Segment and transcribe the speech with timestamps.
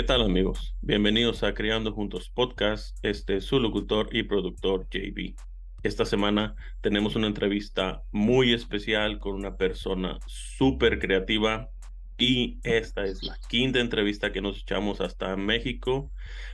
[0.00, 0.74] ¿Qué tal amigos?
[0.80, 2.96] Bienvenidos a Creando Juntos Podcast.
[3.02, 5.34] Este es su locutor y productor JB.
[5.82, 11.68] Esta semana tenemos una entrevista muy especial con una persona súper creativa
[12.16, 16.10] y esta es la quinta entrevista que nos echamos hasta México.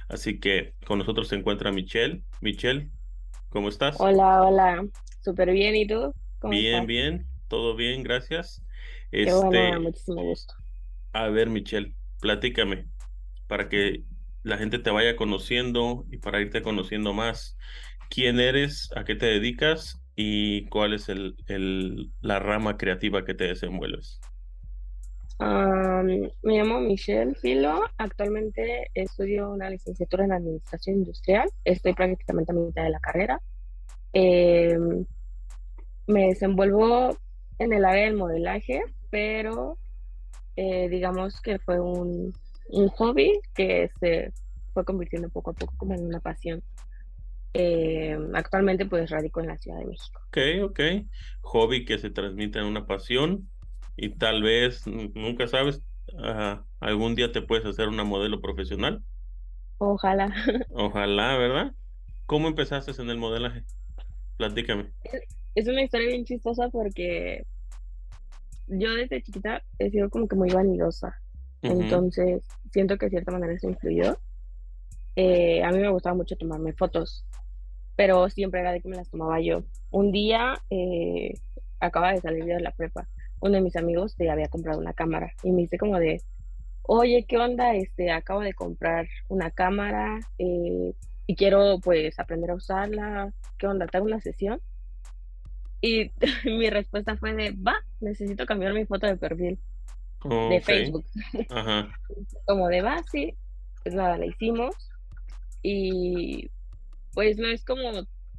[0.08, 2.24] Así que con nosotros se encuentra Michelle.
[2.40, 2.90] Michelle,
[3.50, 3.94] ¿cómo estás?
[4.00, 4.84] Hola, hola.
[5.20, 5.76] Súper bien.
[5.76, 6.12] ¿Y tú?
[6.50, 7.28] bien, bien.
[7.46, 8.60] Todo bien, gracias.
[9.12, 10.52] Qué este, muchísimo gusto.
[11.12, 12.88] A ver, Michelle, platícame
[13.46, 14.05] para que
[14.42, 17.56] la gente te vaya conociendo y para irte conociendo más.
[18.10, 18.91] ¿Quién eres?
[18.95, 20.00] ¿A qué te dedicas?
[20.14, 24.20] ¿Y cuál es el, el la rama creativa que te desenvuelves?
[25.38, 27.82] me llamo Michelle Filo.
[27.98, 31.48] Actualmente estudio una licenciatura en Administración Industrial.
[31.65, 33.40] Estoy prácticamente a mitad de la carrera.
[34.13, 35.04] Em,
[36.07, 37.18] me desenvuelvo
[37.59, 39.76] en el área del modelaje, pero
[40.57, 42.32] eh, digamos que fue un,
[42.68, 44.32] un, hobby que se
[44.72, 46.62] fue convirtiendo poco a poco como en una pasión.
[47.52, 50.20] Em, actualmente pues radico en la Ciudad de México.
[50.28, 50.38] Ok,
[50.70, 50.80] ok.
[51.40, 53.48] Hobby que se transmite en una pasión
[53.96, 55.82] y tal vez, nunca sabes,
[56.80, 59.02] algún día te puedes hacer una modelo profesional.
[59.78, 60.34] Ojalá.
[60.70, 61.73] Ojalá, ¿verdad?
[62.26, 63.64] ¿Cómo empezaste en el modelaje?
[64.36, 64.92] Platícame.
[65.54, 67.47] Es una historia bien chistosa porque
[68.66, 71.16] yo desde chiquita he sido como que muy vanidosa.
[71.62, 74.19] Entonces, siento que de cierta manera eso influyó.
[75.16, 77.25] Eh, a mí me gustaba mucho tomarme fotos,
[77.97, 79.65] pero siempre era de que me las tomaba yo.
[79.91, 81.34] Un día eh,
[81.81, 83.09] acaba de salir de la prepa
[83.41, 86.22] uno de mis amigos te había comprado una cámara y me dice como de,
[86.82, 87.75] oye, ¿qué onda?
[87.75, 90.94] Este, acabo de comprar una cámara eh,
[91.26, 93.32] y quiero pues aprender a usarla.
[93.59, 93.87] ¿Qué onda?
[93.87, 94.60] ¿Te hago una sesión?
[95.81, 96.10] Y
[96.44, 99.59] mi respuesta fue de, va, necesito cambiar mi foto de perfil
[100.28, 101.04] de Facebook.
[102.47, 103.34] como de, va, sí.
[103.82, 104.75] Pues nada, la hicimos.
[105.62, 106.50] Y
[107.14, 107.91] pues no es como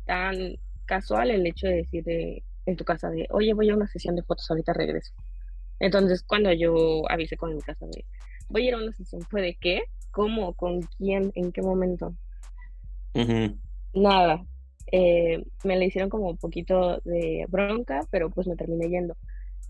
[0.05, 0.55] tan
[0.85, 4.15] casual el hecho de decir de, en tu casa de, oye, voy a una sesión
[4.15, 5.13] de fotos, ahorita regreso.
[5.79, 8.05] Entonces, cuando yo avisé con mi casa de,
[8.49, 9.83] voy a ir a una sesión, ¿fue de qué?
[10.11, 10.53] ¿Cómo?
[10.53, 11.31] ¿Con quién?
[11.35, 12.13] ¿En qué momento?
[13.93, 14.43] Nada.
[14.91, 19.15] Eh, me le hicieron como un poquito de bronca, pero pues me terminé yendo.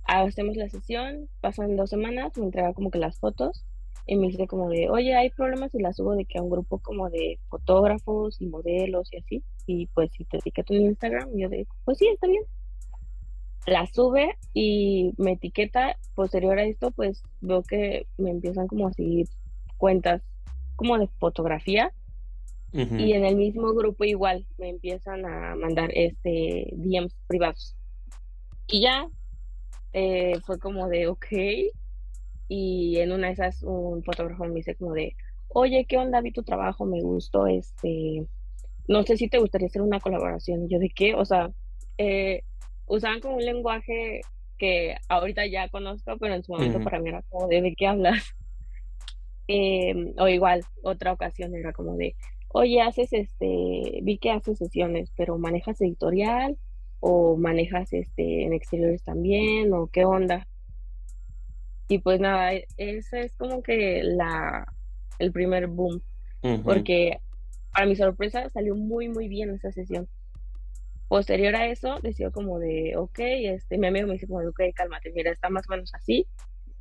[0.07, 3.65] Hacemos la sesión, pasan dos semanas, me entrega como que las fotos
[4.05, 6.49] y me dice como de, oye, hay problemas y las subo de que a un
[6.49, 11.29] grupo como de fotógrafos y modelos y así, y pues si te etiqueto en Instagram,
[11.35, 12.43] yo digo, pues sí, está bien
[13.67, 15.97] la sube y me etiqueta.
[16.15, 19.27] Posterior a esto, pues veo que me empiezan como a seguir
[19.77, 20.23] cuentas
[20.75, 21.91] como de fotografía.
[22.73, 27.75] Y en el mismo grupo igual me empiezan a mandar este DMs privados.
[28.67, 29.07] Y ya
[29.93, 31.27] eh, fue como de ok.
[32.49, 35.15] Y en una de esas un fotógrafo me dice como de,
[35.49, 36.21] oye, ¿qué onda?
[36.21, 38.25] Vi tu trabajo, me gustó, este,
[38.87, 40.65] no sé si te gustaría hacer una colaboración.
[40.65, 41.51] Y yo de qué, o sea,
[41.97, 42.43] eh,
[42.85, 44.21] usaban como un lenguaje
[44.57, 47.87] que ahorita ya conozco, pero en su momento para mí era como de, ¿de qué
[47.87, 48.23] hablas?
[49.49, 52.17] Em, o igual, otra ocasión era como de,
[52.49, 56.57] oye, haces este, vi que haces sesiones, pero manejas editorial
[56.99, 60.47] o manejas este en exteriores también o qué onda.
[61.87, 64.67] Y pues nada, e, ese es como que la
[65.19, 66.01] el primer boom,
[66.63, 67.19] porque
[67.73, 70.07] para mi sorpresa salió muy muy bien esa sesión.
[71.07, 74.59] Posterior a eso, decido como de, ok, este, mi amigo me dice como de, ok,
[74.75, 76.27] cálmate, mira, está más o menos así,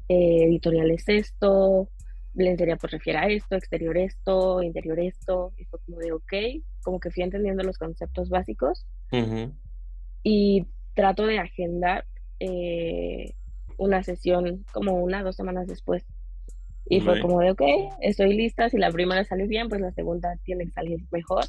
[0.09, 1.89] eh, editorial es esto,
[2.35, 6.33] lencería pues refiere a esto, exterior esto, interior esto, y fue como de, ok,
[6.83, 8.85] como que fui entendiendo los conceptos básicos
[10.29, 12.05] y trato de agendar
[12.41, 13.33] eh,
[13.77, 16.05] una sesión como una, dos semanas después.
[16.89, 17.63] Y fue como de, ok,
[18.01, 21.45] estoy lista, si la primera salió bien, pues la segunda tiene que salir mejor.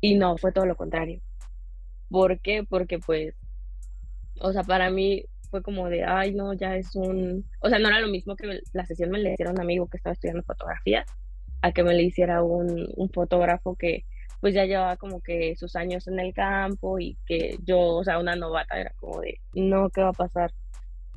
[0.00, 1.20] Y no, fue todo lo contrario.
[2.08, 2.62] ¿Por qué?
[2.62, 3.34] Porque pues,
[4.40, 7.88] o sea, para mí fue como de, ay, no, ya es un, o sea, no
[7.88, 11.04] era lo mismo que la sesión me le hiciera un amigo que estaba estudiando fotografía,
[11.62, 14.04] a que me le hiciera un, un fotógrafo que
[14.40, 18.18] pues ya llevaba como que sus años en el campo y que yo, o sea,
[18.18, 20.52] una novata era como de, no, ¿qué va a pasar?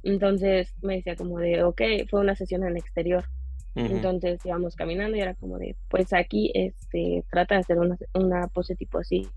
[0.04, 3.26] Entonces me decía como de, ok, fue una sesión en el exterior.
[3.74, 8.48] Entonces íbamos caminando y era como de, pues aquí este, trata de hacer una, una
[8.48, 9.30] pose tipo así.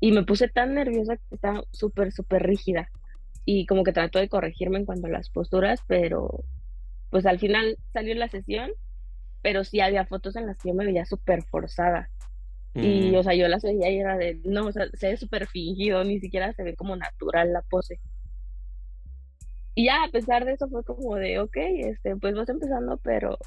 [0.00, 2.90] Y me puse tan nerviosa que estaba súper, súper rígida.
[3.46, 6.44] Y como que trató de corregirme en cuanto a las posturas, pero
[7.10, 8.70] pues al final salió la sesión,
[9.42, 12.10] pero sí había fotos en las que yo me veía súper forzada.
[12.74, 15.48] Y, o sea, yo las veía y era de, no, o sea, se ve súper
[15.48, 17.98] fingido, ni siquiera se ve como natural la pose.
[19.74, 23.38] Y ya, a pesar de eso, fue como de, ok, este, pues vas empezando, pero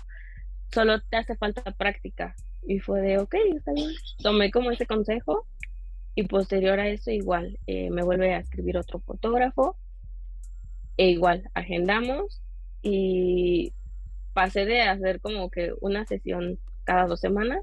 [0.72, 2.36] solo te hace falta práctica.
[2.68, 3.92] Y fue de, ok, está bien.
[4.22, 5.46] Tomé como ese consejo
[6.16, 9.76] y posterior a eso igual eh, me vuelve a escribir otro fotógrafo
[10.98, 12.42] e igual agendamos
[12.82, 13.74] y
[14.34, 17.62] pasé de hacer como que una sesión cada dos semanas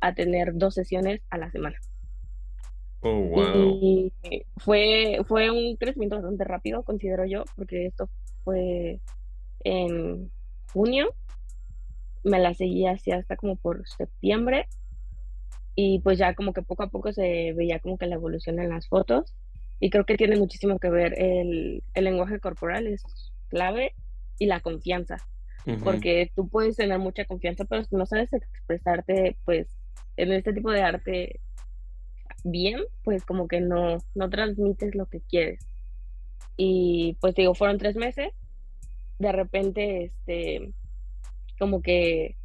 [0.00, 1.76] a tener dos sesiones a la semana.
[3.00, 3.78] Oh, wow.
[3.80, 4.12] Y
[4.56, 8.08] fue, fue un crecimiento bastante rápido, considero yo, porque esto
[8.44, 9.00] fue
[9.64, 10.30] en
[10.72, 11.14] junio.
[12.24, 14.66] Me la seguí así hasta como por septiembre.
[15.74, 18.70] Y pues ya como que poco a poco se veía como que la evolución en
[18.70, 19.34] las fotos.
[19.78, 23.02] Y creo que tiene muchísimo que ver el, el lenguaje corporal, es
[23.48, 23.94] clave,
[24.38, 25.18] y la confianza.
[25.82, 29.75] Porque tú puedes tener mucha confianza, pero si no sabes expresarte, pues
[30.16, 31.40] en este tipo de arte
[32.44, 35.66] bien, pues como que no, no transmites lo que quieres.
[36.56, 38.32] Y pues digo, fueron tres meses.
[39.18, 40.72] De repente, este,
[41.58, 42.36] como que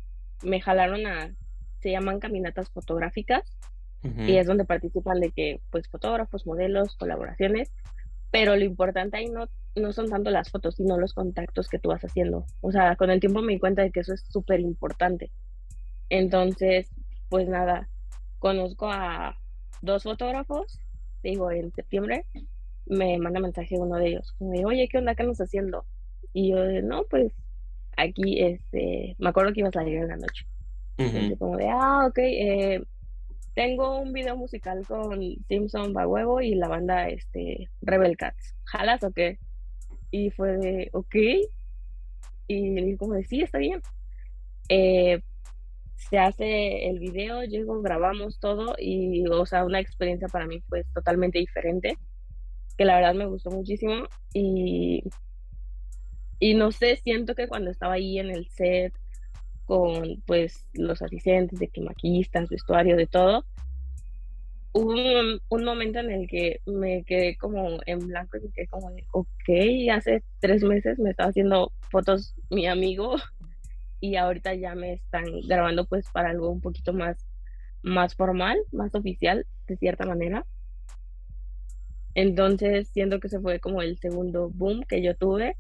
[0.44, 1.34] me jalaron a,
[1.80, 3.44] se llaman caminatas fotográficas.
[4.04, 7.72] Y es donde participan de que, pues, fotógrafos, modelos, colaboraciones.
[8.32, 11.90] Pero lo importante ahí no, no son tanto las fotos, sino los contactos que tú
[11.90, 12.48] vas haciendo.
[12.62, 15.30] O sea, con el tiempo me di cuenta de que eso es súper importante.
[16.10, 16.90] Entonces,
[17.32, 17.88] pues nada,
[18.40, 19.38] conozco a
[19.82, 20.82] dos fotógrafos,
[21.24, 22.26] digo, en septiembre,
[22.88, 25.16] me manda mensaje uno de ellos, como de, oye, ¿qué onda?
[25.16, 25.86] ¿Qué estás haciendo?
[26.34, 27.32] Y yo, no, pues
[27.96, 30.46] aquí, este, me acuerdo que iba a salir en la noche.
[31.40, 32.84] como de, ah, ok, eh,
[33.54, 38.56] tengo un video musical con Simpson Huevo y la banda, este, Rebel Cats.
[38.66, 39.40] ¿Jalas o qué?
[40.12, 41.16] Y fue de, ok.
[42.48, 43.82] Y le dije como de, sí, está bien.
[44.68, 45.22] Eh,
[46.10, 50.84] se hace el video, llego, grabamos todo y, o sea, una experiencia para mí fue
[50.94, 51.98] totalmente diferente,
[52.78, 55.04] que la verdad me gustó muchísimo y,
[56.40, 58.94] y no sé, siento que cuando estaba ahí en el set
[59.66, 63.46] con, pues, los asistentes, de que maquillistas, vestuario, de todo,
[64.74, 64.94] hubo
[65.50, 69.06] un, momento en el que me quedé como en blanco y me quedé como de,
[69.12, 73.16] ok, hace tres meses me estaba haciendo fotos mi amigo
[74.02, 77.26] y ahorita ya me están grabando pues para algo un poquito más,
[77.84, 80.46] más formal, más oficial, de cierta manera.
[82.16, 85.56] Entonces, siento que se fue como el segundo boom que yo tuve.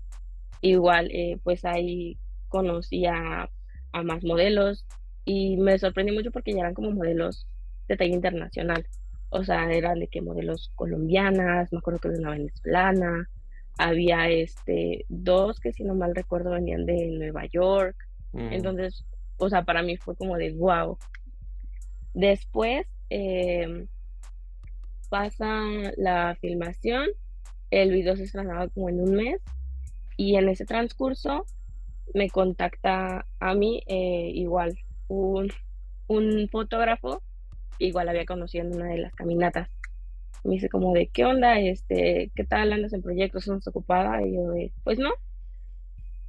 [0.62, 2.18] Igual, eh, pues ahí
[2.50, 3.50] conocí a,
[3.94, 4.86] a, más modelos
[5.24, 7.48] y me sorprendí mucho porque ya eran como modelos
[7.88, 8.86] de talla internacional.
[9.30, 13.30] O sea, eran de que modelos colombianas, me acuerdo que de una venezolana,
[13.78, 17.96] había este dos que si no mal recuerdo venían de Nueva York,
[18.33, 18.54] Mm.
[18.54, 19.06] Entonces,
[19.38, 20.98] o sea, para mí fue como de wow.
[22.13, 23.88] Después em,
[25.10, 25.63] pasa
[25.98, 27.07] la filmación,
[27.69, 29.42] el video se estrenaba como en un mes
[30.18, 31.45] y en ese transcurso
[32.13, 35.51] me contacta a mí eh, igual un,
[36.07, 37.22] un fotógrafo,
[37.80, 39.69] igual había conocido en una de las caminatas.
[40.44, 41.60] Me dice como de, ¿qué onda?
[41.60, 43.48] Este, ¿Qué tal andas en proyectos?
[43.48, 44.22] ¿Estás ocupada?
[44.25, 45.12] Y yo pues no,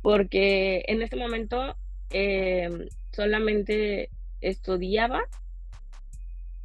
[0.03, 1.77] porque en ese momento
[2.13, 4.11] Em, solamente
[4.41, 5.23] estudiaba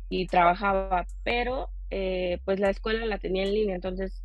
[0.10, 4.22] y trabajaba, pero eh, pues la escuela la tenía en línea, entonces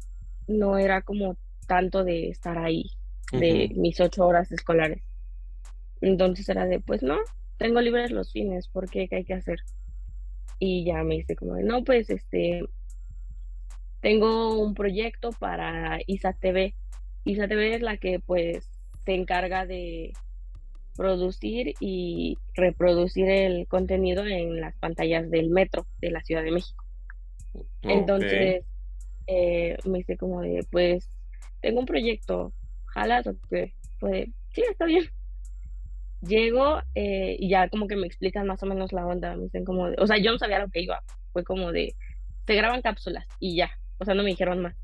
[0.48, 1.36] no era como
[1.66, 2.90] tanto de estar ahí,
[3.30, 5.02] de mis ocho horas escolares.
[6.00, 7.18] Entonces era de, pues no,
[7.56, 9.08] tengo libres los fines, ¿por qué?
[9.08, 9.60] ¿Qué hay que hacer?
[10.58, 12.64] Y ya me dice como de, no, pues este,
[14.00, 16.74] tengo un proyecto para ISA TV.
[17.24, 18.68] ISA TV es la que pues
[19.04, 20.12] se encarga de
[20.96, 26.84] producir y reproducir el contenido en las pantallas del metro de la Ciudad de México.
[27.82, 28.64] Entonces,
[29.26, 31.08] eh, me hice como de, pues,
[31.60, 32.52] tengo un proyecto,
[32.86, 35.04] jalas o qué, pues, sí, está bien.
[36.20, 39.64] Llego eh, y ya como que me explican más o menos la onda, me dicen
[39.64, 41.94] como de, o sea, yo no sabía lo que iba, fue como de,
[42.46, 44.76] se graban cápsulas y ya, o sea, no me dijeron más.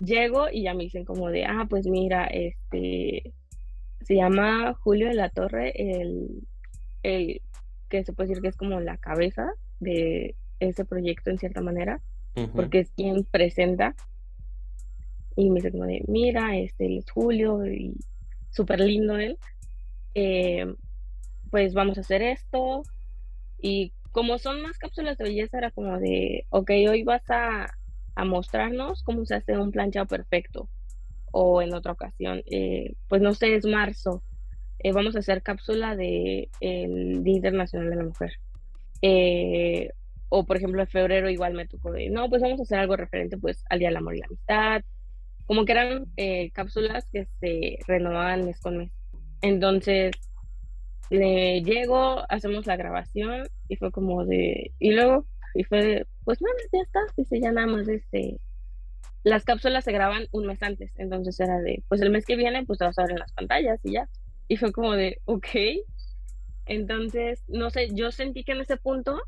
[0.00, 3.32] Llego y ya me dicen como de, ah, pues mira, este,
[4.02, 6.42] se llama Julio de la Torre, el,
[7.02, 12.00] que se puede decir que es como la cabeza de ese proyecto en cierta manera,
[12.54, 13.94] porque es quien presenta.
[15.36, 17.94] Y me dice como de, mira, este es Julio y
[18.50, 19.38] súper lindo él.
[20.14, 20.74] Eh,
[21.50, 22.82] pues vamos a hacer esto.
[23.60, 27.66] Y como son más cápsulas de belleza, era como de, ok, hoy vas a,
[28.14, 30.68] a mostrarnos cómo se hace un planchado perfecto
[31.36, 34.22] o en otra ocasión, eh, pues no sé, es marzo,
[34.78, 38.34] eh, vamos a hacer cápsula de Día Internacional de la Mujer.
[39.02, 39.90] Eh,
[40.28, 42.96] o por ejemplo en febrero igual me tocó de, no, pues vamos a hacer algo
[42.96, 44.82] referente pues al Día del Amor y la Amistad.
[45.46, 46.06] Como que eran
[46.52, 48.92] cápsulas que se renovaban mes con mes.
[49.42, 50.12] Entonces,
[51.10, 56.40] le llego, hacemos la grabación y fue como de, y luego, y fue de, pues
[56.40, 58.38] nada, ya está, dice, ya nada más, este,
[59.24, 62.64] las cápsulas se graban un mes antes, entonces era de, pues el mes que viene,
[62.64, 64.08] pues te vas a ver en las pantallas y ya.
[64.48, 65.46] Y fue como de, ok.
[66.66, 69.20] Entonces, no sé, yo sentí que en ese punto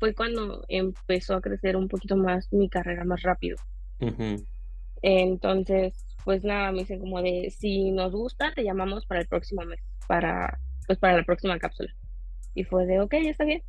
[0.00, 3.56] fue cuando empezó a crecer un poquito más mi carrera más rápido.
[5.02, 5.94] Entonces,
[6.24, 9.80] pues nada, me dicen como de, si nos gusta, te llamamos para el próximo mes,
[10.06, 11.94] para, pues para la próxima cápsula.
[12.54, 13.62] Y fue de, ok, está bien.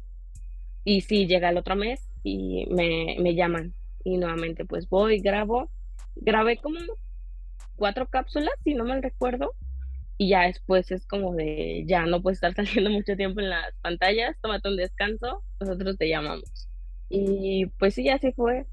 [0.86, 3.74] Y sí, llega el otro mes y me, me llaman.
[4.03, 5.70] Y nuevamente, pues voy, grabo.
[6.15, 6.79] Grabé como
[7.75, 9.53] cuatro cápsulas, si no mal recuerdo.
[10.18, 13.74] Y ya después es como de, ya no puedes estar saliendo mucho tiempo en las
[13.82, 16.68] pantallas, tómate un descanso, nosotros te llamamos.
[17.10, 18.65] Y pues sí, así fue.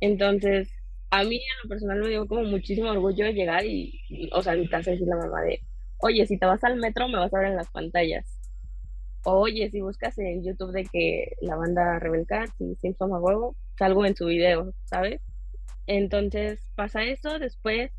[0.00, 0.70] Entonces,
[1.10, 4.00] a mí en lo personal me dio como muchísimo orgullo llegar y,
[4.32, 5.60] o sea, mi casa decir la mamá de,
[5.98, 8.24] oye, si te vas al metro me vas a ver en las pantallas.
[9.24, 13.56] Oye, si buscas en YouTube de que la banda Rebel Cats y Simpson a huevo,
[13.76, 15.20] salgo en su video, ¿sabes?
[15.86, 17.92] Entonces pasa eso, después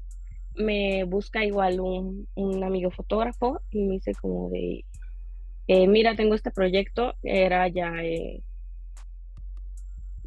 [0.55, 4.85] me busca igual un, un amigo fotógrafo y me dice como de,
[5.67, 8.41] eh, mira, tengo este proyecto, era ya eh,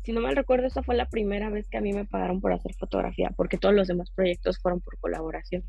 [0.09, 2.53] si no mal recuerdo, esa fue la primera vez que a mí me pagaron por
[2.53, 5.65] hacer fotografía, porque todos los demás proyectos fueron por colaboración.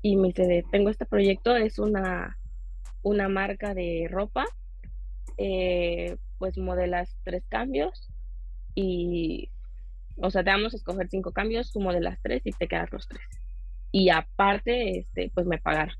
[0.00, 2.38] Y me dice, tengo este proyecto, es una,
[3.02, 4.46] una marca de ropa,
[5.36, 8.08] eh, pues modelas tres cambios
[8.76, 9.48] y,
[10.18, 13.08] o sea, te vamos a escoger cinco cambios, tú modelas tres y te quedas los
[13.08, 13.22] tres.
[13.90, 15.96] Y aparte, este, pues me pagaron.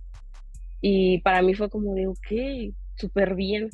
[0.82, 3.70] Y para mí fue como de, ok, súper bien.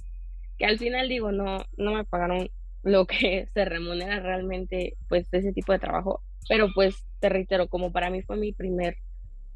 [0.56, 2.48] Que al final digo, no, no me pagaron
[2.84, 6.22] lo que se remunera realmente pues de ese tipo de trabajo.
[6.48, 8.96] Pero pues te reitero, como para mí fue mi primer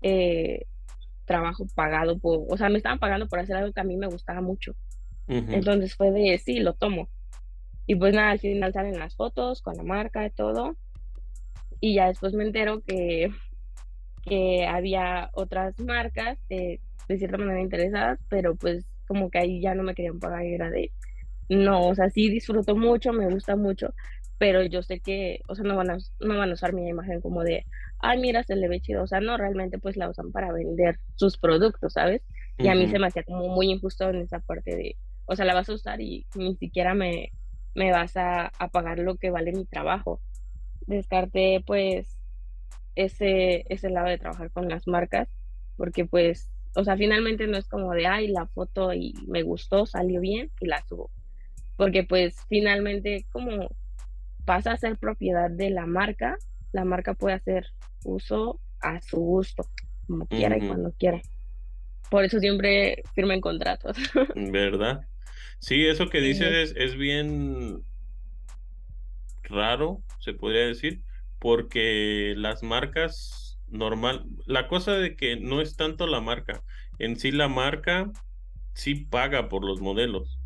[0.03, 0.67] eh,
[1.25, 4.09] trabajo pagado, por, o sea, me estaban pagando por hacer algo que a mí me
[4.09, 4.75] gustaba mucho.
[5.29, 7.09] Entonces fue de, sí, lo tomo.
[7.87, 10.77] Y pues nada, al final salen las fotos con la marca y todo.
[11.81, 13.31] Y ya después me entero que,
[14.23, 19.75] que había otras marcas de, de cierta manera interesadas, pero pues como que ahí ya
[19.75, 20.91] no me querían pagar y era de,
[21.49, 23.95] no, o sea, sí disfruto mucho, me gusta mucho,
[24.39, 27.21] pero yo sé que, o sea, no van a, no van a usar mi imagen
[27.21, 27.65] como de,
[28.01, 30.99] ay, mira, se le ve chido, o sea, no, realmente pues la usan para vender
[31.15, 32.23] sus productos, ¿sabes?
[32.59, 35.45] Y a mí se me hacía como muy injusto en esa parte de, o sea,
[35.45, 37.31] la vas a usar y ni siquiera me,
[37.77, 40.21] me vas a, a pagar lo que vale mi trabajo.
[40.89, 42.19] Descarté pues
[42.97, 45.29] ese, ese lado de trabajar con las marcas,
[45.77, 49.87] porque pues, o sea, finalmente no es como de, ay, la foto y me gustó,
[49.87, 51.11] salió bien y la subo
[51.77, 53.69] porque pues finalmente como
[54.45, 56.37] pasa a ser propiedad de la marca,
[56.73, 57.67] la marca puede hacer
[58.05, 59.67] uso a su gusto,
[60.07, 61.21] como quiera y cuando quiera.
[62.11, 63.97] Por eso siempre firmen contratos.
[64.37, 65.01] ¿Verdad?
[65.59, 67.83] Sí, eso que dices es, es bien
[69.45, 71.03] raro, se podría decir,
[71.39, 76.63] porque las marcas normal, la cosa de que no es tanto la marca,
[76.99, 78.11] en sí la marca
[78.75, 80.39] sí paga por los modelos.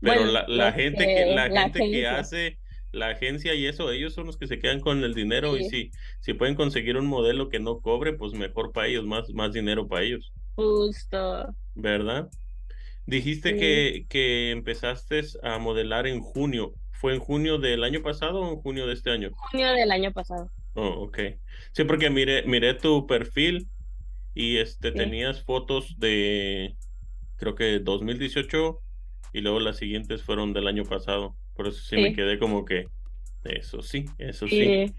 [0.00, 2.58] Pero la, la gente que la, gente que hace
[2.92, 5.90] la agencia y eso, ellos son los que se quedan con el dinero y si,
[6.20, 9.88] si pueden conseguir un modelo que no cobre, pues mejor para ellos, más, más dinero
[9.88, 10.32] para ellos.
[10.54, 11.54] Justo.
[11.74, 12.28] ¿Verdad?
[13.08, 16.74] Dijiste que, que empezaste a modelar en junio.
[16.92, 19.30] ¿Fue en junio del año pasado o en junio de este año?
[19.50, 20.50] Junio del año pasado.
[20.74, 21.18] Oh, ok.
[21.72, 23.66] Sí, porque miré, miré tu perfil
[24.34, 26.76] y este tenías fotos de
[27.36, 28.78] creo que 2018
[29.32, 31.34] y luego las siguientes fueron del año pasado.
[31.54, 32.88] Por eso sí, me quedé como que,
[33.44, 34.92] eso sí, eso sí.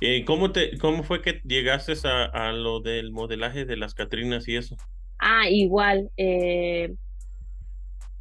[0.00, 4.48] ¿Y cómo, te, cómo fue que llegaste a, a, lo del modelaje de las Catrinas
[4.48, 4.76] y eso?
[5.18, 6.10] Ah, igual.
[6.16, 6.94] Eh,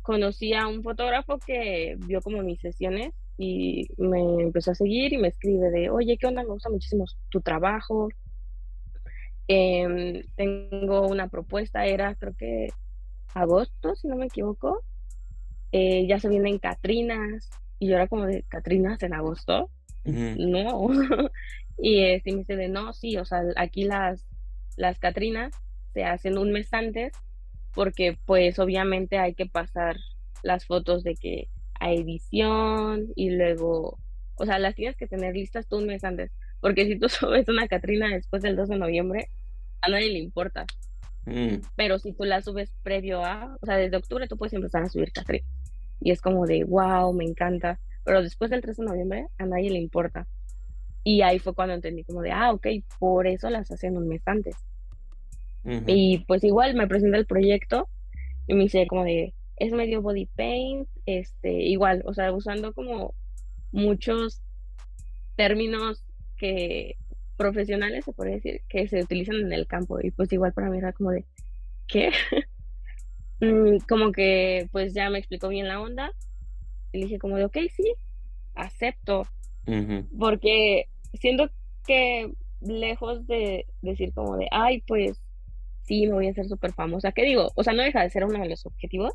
[0.06, 5.18] conocí a un fotógrafo que vio como mis sesiones y me empezó a seguir y
[5.18, 6.44] me escribe de, oye, ¿qué onda?
[6.44, 8.10] Me gusta muchísimo tu trabajo.
[9.48, 12.68] Em, tengo una propuesta, era creo que
[13.34, 14.84] agosto, si no me equivoco,
[15.72, 19.72] eh, ya se vienen Catrinas, y yo era como de Catrinas en agosto,
[20.04, 20.88] no,
[21.80, 24.24] y este, me dice de no, sí, o sea, aquí las,
[24.78, 25.52] las Catrinas
[25.94, 27.12] se hacen un mes antes,
[27.76, 29.98] porque pues obviamente hay que pasar
[30.42, 34.00] las fotos de que a edición y luego,
[34.36, 37.48] o sea, las tienes que tener listas tú un mes antes, porque si tú subes
[37.50, 39.30] una Catrina después del 2 de noviembre,
[39.82, 40.66] a nadie le importa.
[41.26, 41.58] Mm.
[41.76, 44.90] Pero si tú la subes previo a, o sea, desde octubre tú puedes empezar a
[44.90, 45.48] subir Catrinas
[46.02, 47.80] y es como de, wow, me encanta.
[48.04, 50.28] Pero después del 3 de noviembre a nadie le importa.
[51.04, 52.68] Y ahí fue cuando entendí como de, ah, ok,
[53.00, 54.56] por eso las hacen un mes antes.
[55.88, 57.90] Y pues igual me presenté el proyecto
[58.48, 63.14] Y me dice como de, es medio body paint, este, igual, o sea, usando como
[63.72, 64.42] muchos
[65.36, 66.04] términos
[66.38, 66.98] que
[67.38, 70.00] profesionales, se puede decir, que se utilizan en el campo.
[70.02, 71.26] Y pues igual para mí era como de,
[71.88, 72.12] ¿qué?
[73.42, 76.10] Mm, como que pues ya me explicó bien la onda.
[76.94, 77.94] Y dije como de, ok, sí,
[78.56, 79.28] acepto.
[80.18, 81.50] Porque siento
[81.86, 82.32] que
[82.62, 85.22] lejos de decir como de, ay, pues
[85.86, 87.12] sí, me voy a hacer súper famosa.
[87.12, 87.52] ¿Qué digo?
[87.56, 89.14] O sea, no deja de ser uno de los objetivos.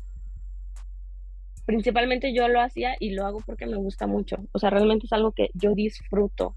[1.65, 4.37] Principalmente yo lo hacía y lo hago porque me gusta mucho.
[4.51, 6.55] O sea, realmente es algo que yo disfruto.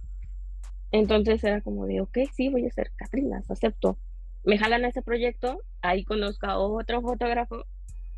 [0.93, 3.99] Entonces era como de, ok, sí, voy a ser Catrinas, acepto.
[4.45, 7.65] Me jalan a ese proyecto, ahí conozco a otro fotógrafo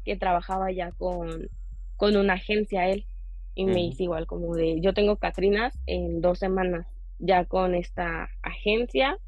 [0.05, 1.49] que trabajaba ya con,
[1.97, 3.07] con una agencia él.
[3.55, 6.87] Y me dice igual como de, yo tengo Catrinas en dos semanas
[7.19, 9.19] ya con esta agencia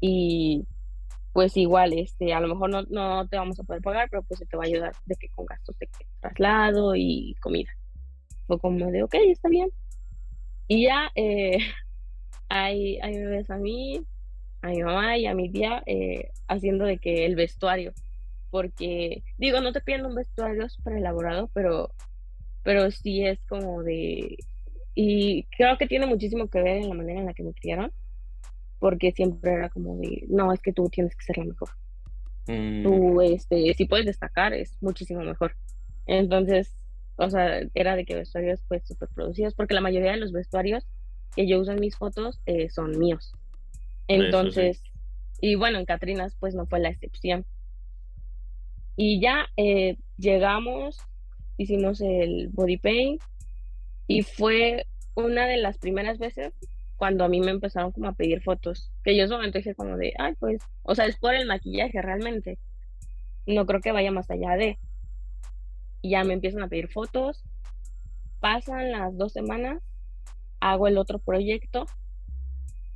[0.00, 0.66] y
[1.38, 4.40] pues igual, este, a lo mejor no, no te vamos a poder pagar, pero pues
[4.40, 7.70] se te va a ayudar de que con gastos de traslado y comida.
[8.48, 9.70] Fue como de, ok, está bien.
[10.66, 11.58] Y ya eh,
[12.48, 14.00] ahí, ahí me ves a mí,
[14.62, 17.92] a mi mamá y a mi tía eh, haciendo de que el vestuario,
[18.50, 21.92] porque digo, no te piden un vestuario súper elaborado, pero,
[22.64, 24.38] pero sí es como de,
[24.96, 27.92] y creo que tiene muchísimo que ver en la manera en la que me criaron,
[28.78, 31.70] porque siempre era como de, no, es que tú tienes que ser la mejor.
[32.46, 32.82] Mm.
[32.82, 35.54] Tú, este, si puedes destacar, es muchísimo mejor.
[36.06, 36.74] Entonces,
[37.16, 40.86] o sea, era de que vestuarios pues súper producidos, porque la mayoría de los vestuarios
[41.34, 43.32] que yo uso en mis fotos eh, son míos.
[44.06, 44.82] Entonces,
[45.40, 47.44] y bueno, en Catrinas pues no fue la excepción.
[48.96, 50.98] Y ya eh, llegamos,
[51.56, 53.22] hicimos el body paint
[54.06, 56.54] y fue una de las primeras veces
[56.98, 59.74] cuando a mí me empezaron como a pedir fotos, que yo en ese momento dije
[59.74, 62.58] como de, ay, pues, o sea, es por el maquillaje realmente.
[63.46, 64.78] No creo que vaya más allá de.
[66.02, 67.44] Y ya me empiezan a pedir fotos.
[68.40, 69.80] Pasan las dos semanas,
[70.60, 71.86] hago el otro proyecto.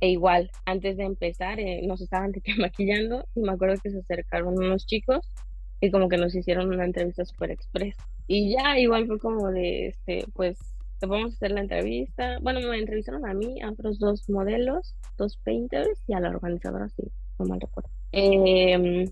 [0.01, 4.57] E igual, antes de empezar, eh, nos estaban maquillando y me acuerdo que se acercaron
[4.57, 5.31] unos chicos
[5.79, 7.95] y como que nos hicieron una entrevista super express.
[8.27, 10.57] Y ya igual fue como de, este, pues
[10.99, 12.37] podemos hacer la entrevista.
[12.41, 16.89] Bueno, me entrevistaron a mí, a otros dos modelos, dos painters y a la organizadora,
[16.89, 17.03] sí,
[17.39, 17.89] no mal recuerdo.
[18.11, 19.09] Em,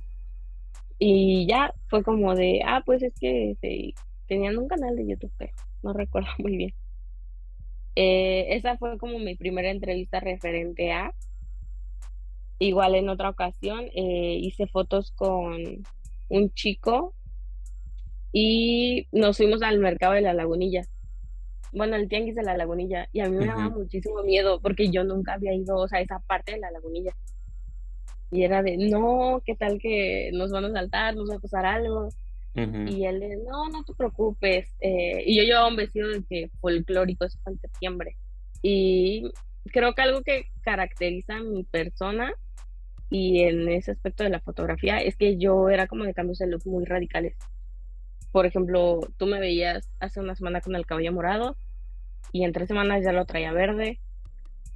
[0.99, 3.93] y ya fue como de, ah, pues es que este,
[4.27, 5.51] tenían un canal de YouTube, pero
[5.83, 6.73] no recuerdo muy bien.
[7.95, 11.13] Eh, esa fue como mi primera entrevista referente a.
[12.59, 15.83] Igual en otra ocasión eh, hice fotos con
[16.29, 17.15] un chico
[18.31, 20.83] y nos fuimos al mercado de la lagunilla
[21.71, 25.03] bueno, el tianguis de la lagunilla, y a mí me daba muchísimo miedo porque yo
[25.03, 27.13] nunca había ido, o sea, esa parte de la lagunilla.
[28.31, 31.65] Y era de, no, ¿qué tal que nos van a saltar, nos va a pasar
[31.65, 32.09] algo?
[32.53, 34.67] Y él de, no, no te preocupes.
[34.81, 38.17] Eh, y yo llevaba un vestido de que folclórico, eso fue en septiembre.
[38.61, 39.31] Y
[39.71, 42.33] creo que algo que caracteriza a mi persona
[43.09, 46.47] y en ese aspecto de la fotografía es que yo era como de cambios de
[46.47, 47.35] look muy radicales.
[48.31, 51.57] Por ejemplo, tú me veías hace una semana con el cabello morado
[52.31, 53.99] y en tres semanas ya lo traía verde.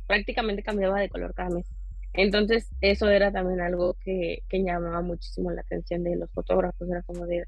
[0.07, 1.65] Prácticamente cambiaba de color cada mes.
[2.13, 6.89] Entonces, eso era también algo que, que llamaba muchísimo la atención de los fotógrafos.
[6.89, 7.45] Era como de,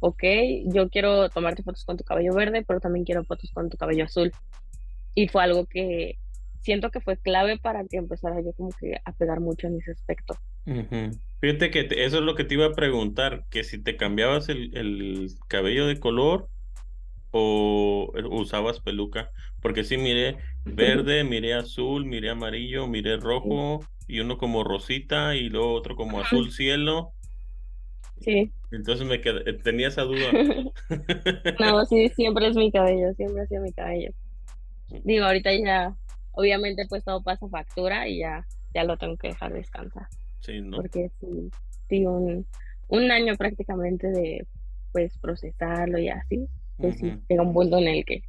[0.00, 0.22] ok,
[0.66, 4.04] yo quiero tomarte fotos con tu cabello verde, pero también quiero fotos con tu cabello
[4.04, 4.32] azul.
[5.14, 6.18] Y fue algo que
[6.60, 9.92] siento que fue clave para que empezara yo como que a pegar mucho en ese
[9.92, 10.34] aspecto.
[11.40, 15.28] Fíjate que eso es lo que te iba a preguntar, que si te cambiabas el,
[15.48, 16.48] cabello de color
[17.30, 19.30] o usabas peluca,
[19.62, 25.48] porque sí miré verde, miré azul, miré amarillo, miré rojo y uno como rosita y
[25.48, 27.14] luego otro como azul cielo.
[28.20, 28.52] Sí.
[28.70, 30.32] Entonces me quedé, tenía esa duda.
[31.58, 34.10] no, sí, siempre es mi cabello, siempre ha sido mi cabello.
[35.04, 35.96] Digo, ahorita ya,
[36.32, 40.06] obviamente pues todo pasa factura y ya, ya lo tengo que dejar descansar.
[40.40, 40.78] Sí, ¿no?
[40.78, 41.10] Porque
[41.88, 42.46] sí, un,
[42.88, 44.46] un año prácticamente de
[44.92, 48.22] pues procesarlo y así, pues sí, llega un punto en el que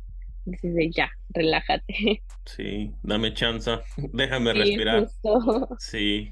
[0.46, 2.22] dices de ya, relájate.
[2.44, 3.72] Sí, dame chance,
[4.14, 5.08] déjame respirar.
[5.78, 6.32] Sí.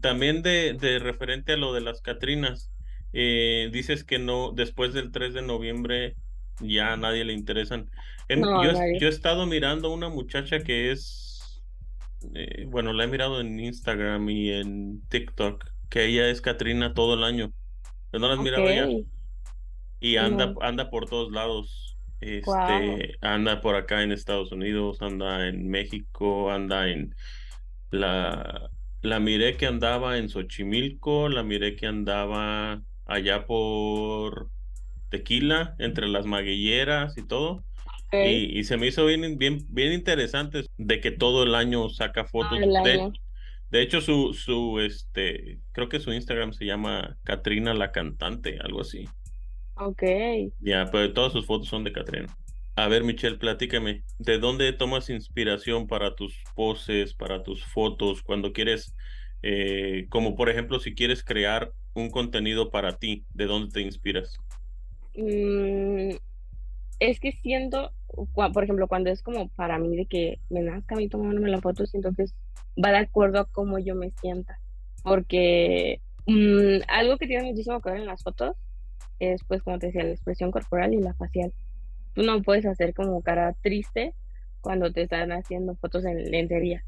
[0.00, 2.72] También de, de referente a lo de las Catrinas,
[3.12, 6.16] eh, dices que no, después del 3 de noviembre
[6.60, 7.88] ya a nadie le interesan.
[8.28, 11.25] yo, yo, he estado mirando a una muchacha que es
[12.34, 17.14] eh, bueno, la he mirado en Instagram y en TikTok, que ella es Katrina todo
[17.14, 17.52] el año.
[18.12, 18.88] Yo no la mirado ya.
[20.00, 21.96] Y anda, anda por todos lados.
[22.20, 27.14] Este, anda por acá en Estados Unidos, anda en México, anda en
[27.90, 28.70] la
[29.06, 34.50] la miré que andaba en Xochimilco, la miré que andaba allá por
[35.10, 37.64] Tequila, entre las maguilleras y todo.
[38.12, 42.58] Y, se me hizo bien, bien, bien interesante de que todo el año saca fotos.
[42.58, 43.12] de,
[43.70, 48.80] de, hecho, su, su, este, creo que su Instagram se llama Katrina la Cantante, algo
[48.80, 49.06] así.
[49.74, 50.02] Ok.
[50.60, 52.26] Ya, pero todas sus fotos son de Katrina.
[52.76, 58.52] A ver, Michelle, platícame, ¿de dónde tomas inspiración para tus poses, para tus fotos, cuando
[58.52, 58.94] quieres,
[59.42, 64.36] eh, como por ejemplo, si quieres crear un contenido para ti, ¿de dónde te inspiras?
[65.14, 66.16] Mm,
[66.98, 67.92] es que siento,
[68.34, 71.60] por ejemplo, cuando es como para mí de que me nazca a mí tomarme la
[71.60, 72.24] foto, siento que
[72.82, 74.58] va de acuerdo a cómo yo me sienta.
[75.02, 78.56] Porque mm, algo que tiene muchísimo que ver en las fotos
[79.18, 81.52] es, pues, como te decía, la expresión corporal y la facial
[82.16, 84.14] tú no puedes hacer como cara triste
[84.62, 86.82] cuando te están haciendo fotos en lencería.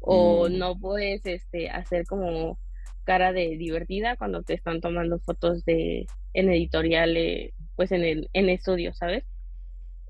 [0.00, 0.58] O mm.
[0.58, 2.58] no puedes este, hacer como
[3.04, 8.48] cara de divertida cuando te están tomando fotos de en editoriales, pues en el en
[8.48, 9.24] estudio, ¿sabes?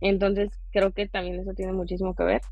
[0.05, 2.43] Entonces creo que también eso tiene muchísimo que ver.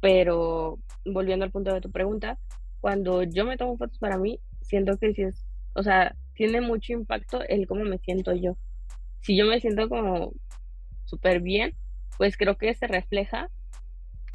[0.00, 2.36] Pero volviendo al punto de tu pregunta,
[2.80, 6.92] cuando yo me tomo fotos para mí, siento que sí es, o sea, tiene mucho
[6.92, 8.56] impacto el cómo me siento yo.
[9.20, 10.32] Si yo me siento como
[11.04, 11.76] súper bien,
[12.18, 13.48] pues creo que se refleja.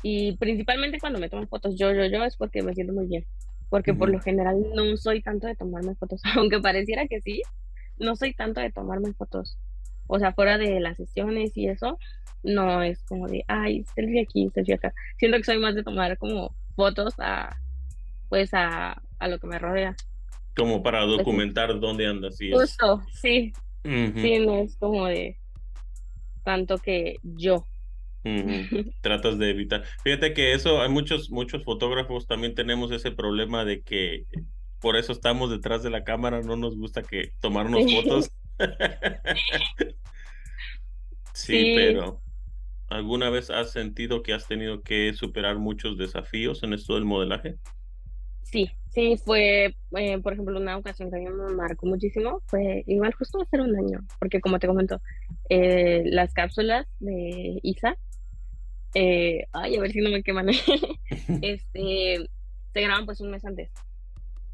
[0.01, 3.25] Y principalmente cuando me tomo fotos yo, yo, yo, es porque me siento muy bien.
[3.69, 7.41] Porque por lo general no soy tanto de tomarme fotos, aunque pareciera que sí,
[7.97, 9.57] no soy tanto de tomarme fotos.
[10.07, 11.99] O sea, fuera de las sesiones y eso,
[12.43, 14.93] no es como de, ay, selfie aquí, selfie acá.
[15.17, 17.57] Siento que soy más de tomar como fotos a,
[18.29, 19.95] pues a, a lo que me rodea.
[20.55, 22.37] Como para pues documentar dónde andas.
[22.37, 23.51] Sí, Justo, sí.
[23.83, 25.37] Sí, no es como de,
[26.43, 27.67] tanto que yo.
[29.01, 29.83] Tratas de evitar.
[30.03, 34.25] Fíjate que eso, hay muchos, muchos fotógrafos también tenemos ese problema de que
[34.79, 38.31] por eso estamos detrás de la cámara, no nos gusta que tomarnos fotos.
[41.33, 42.21] sí, pero
[42.87, 47.57] ¿alguna vez has sentido que has tenido que superar muchos desafíos en esto del modelaje?
[48.43, 52.83] Sí, sí, fue, eh, por ejemplo, una ocasión que a mí me marcó muchísimo, fue
[52.87, 55.01] igual justo hace un año, porque como te comento,
[55.49, 57.97] eh, las cápsulas de ISA,
[58.93, 60.47] eh, ay, a ver si no me queman,
[61.41, 62.29] este,
[62.73, 63.71] se graban pues un mes antes.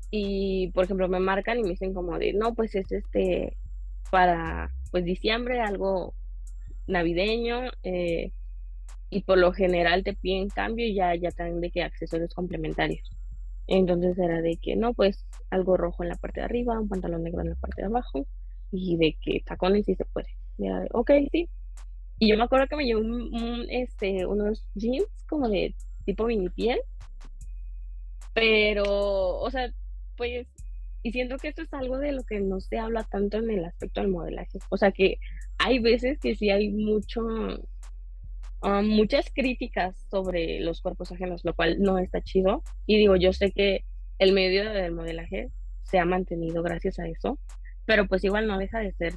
[0.10, 3.56] Y, por ejemplo, me marcan y me dicen como de, no, pues es este,
[4.10, 6.14] para, pues diciembre, algo
[6.88, 12.34] navideño, y por lo general te piden cambio y ya, ya también de que accesorios
[12.34, 13.12] complementarios.
[13.68, 17.24] Entonces era de que no, pues algo rojo en la parte de arriba, un pantalón
[17.24, 18.26] negro en la parte de abajo
[18.72, 20.30] y de que tacones sí se puede.
[20.58, 21.50] Y ok, sí.
[22.20, 26.50] Y yo me acuerdo que me llevé un, este, unos jeans como de tipo mini
[26.50, 26.80] piel.
[28.34, 29.74] Pero, o sea,
[30.16, 30.48] pues,
[31.04, 33.66] y siento que esto es algo de lo que no se habla tanto en el
[33.66, 34.60] aspecto del modelaje.
[34.70, 35.18] O sea, que
[35.58, 37.22] hay veces que sí hay mucho,
[38.64, 42.64] Ah, muchas críticas sobre los cuerpos ajenos, lo cual no está chido.
[42.86, 43.84] Y digo, yo sé que
[44.20, 45.50] el medio del modelaje
[45.82, 47.40] se ha mantenido gracias a eso,
[47.86, 49.14] pero pues igual no deja de ser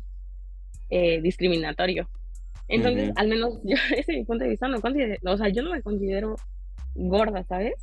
[0.89, 2.09] eh, discriminatorio.
[2.69, 5.73] Entonces, al menos yo, desde mi punto de vista, no considero, o sea, yo no
[5.73, 6.37] me considero
[6.95, 7.75] gorda, ¿sabes?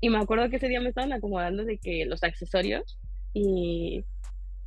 [0.00, 2.96] Y me acuerdo que ese día me estaban acomodando de que los accesorios
[3.36, 4.04] y,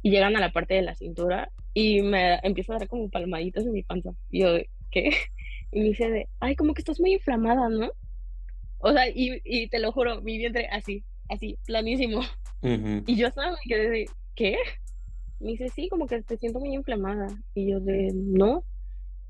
[0.03, 3.65] y llegan a la parte de la cintura y me empieza a dar como palmaditas
[3.65, 4.12] en mi panza.
[4.29, 4.58] Y yo,
[4.91, 5.10] ¿qué?
[5.71, 7.91] Y me dice de, ay, como que estás muy inflamada, ¿no?
[8.79, 12.21] O sea, y, y te lo juro, mi vientre así, así, planísimo.
[12.63, 14.58] Y yo estaba, me quedé de, ¿qué?
[15.39, 17.27] Me dice, sí, como que te siento muy inflamada.
[17.53, 18.63] Y yo de, no.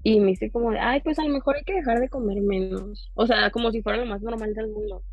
[0.02, 2.42] Y me dice como de, ay, pues a lo mejor hay que dejar de comer
[2.42, 3.12] menos.
[3.16, 5.04] O sea, como si fuera lo más normal del mundo.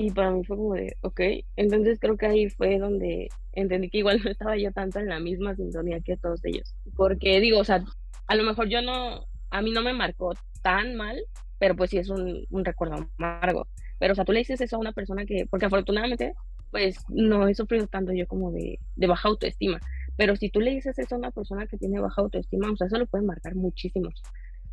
[0.00, 1.20] Y para mí fue como de, ok.
[1.56, 5.18] Entonces creo que ahí fue donde entendí que igual no estaba yo tanto en la
[5.18, 6.74] misma sintonía que todos ellos.
[6.96, 7.84] Porque digo, o sea,
[8.28, 11.20] a lo mejor yo no, a mí no me marcó tan mal,
[11.58, 13.66] pero pues sí es un, recuerdo amargo.
[13.98, 16.34] Pero, o sea, tú le dices eso a una persona que, porque afortunadamente,
[16.70, 19.80] pues no he sufrido tanto yo como de, baja autoestima.
[20.16, 22.86] Pero si tú le dices eso a una persona que tiene baja autoestima, o sea,
[22.86, 24.10] eso lo puede marcar muchísimo.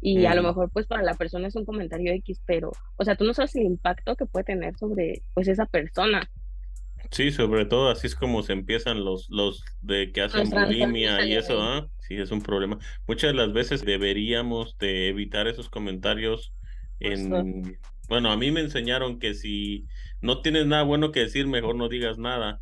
[0.07, 3.15] Y a lo mejor, pues para la persona es un comentario X, pero, o sea,
[3.15, 6.29] tú no sabes el impacto que puede tener sobre, pues, esa persona.
[7.09, 11.33] Sí, sobre todo así es como se empiezan los, los de que hacen bulimia y
[11.33, 11.87] eso, ¿ah?
[12.01, 12.77] Sí, es un problema.
[13.07, 16.53] Muchas de las veces deberíamos de evitar esos comentarios
[16.99, 17.79] en...
[18.07, 19.87] Bueno, a mí me enseñaron que si
[20.21, 22.61] no tienes nada bueno que decir, mejor no digas nada.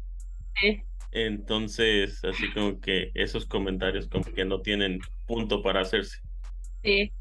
[0.61, 0.81] Sí.
[1.11, 6.19] Entonces, así como que esos comentarios como que no tienen punto para hacerse.
[6.81, 7.11] Sí.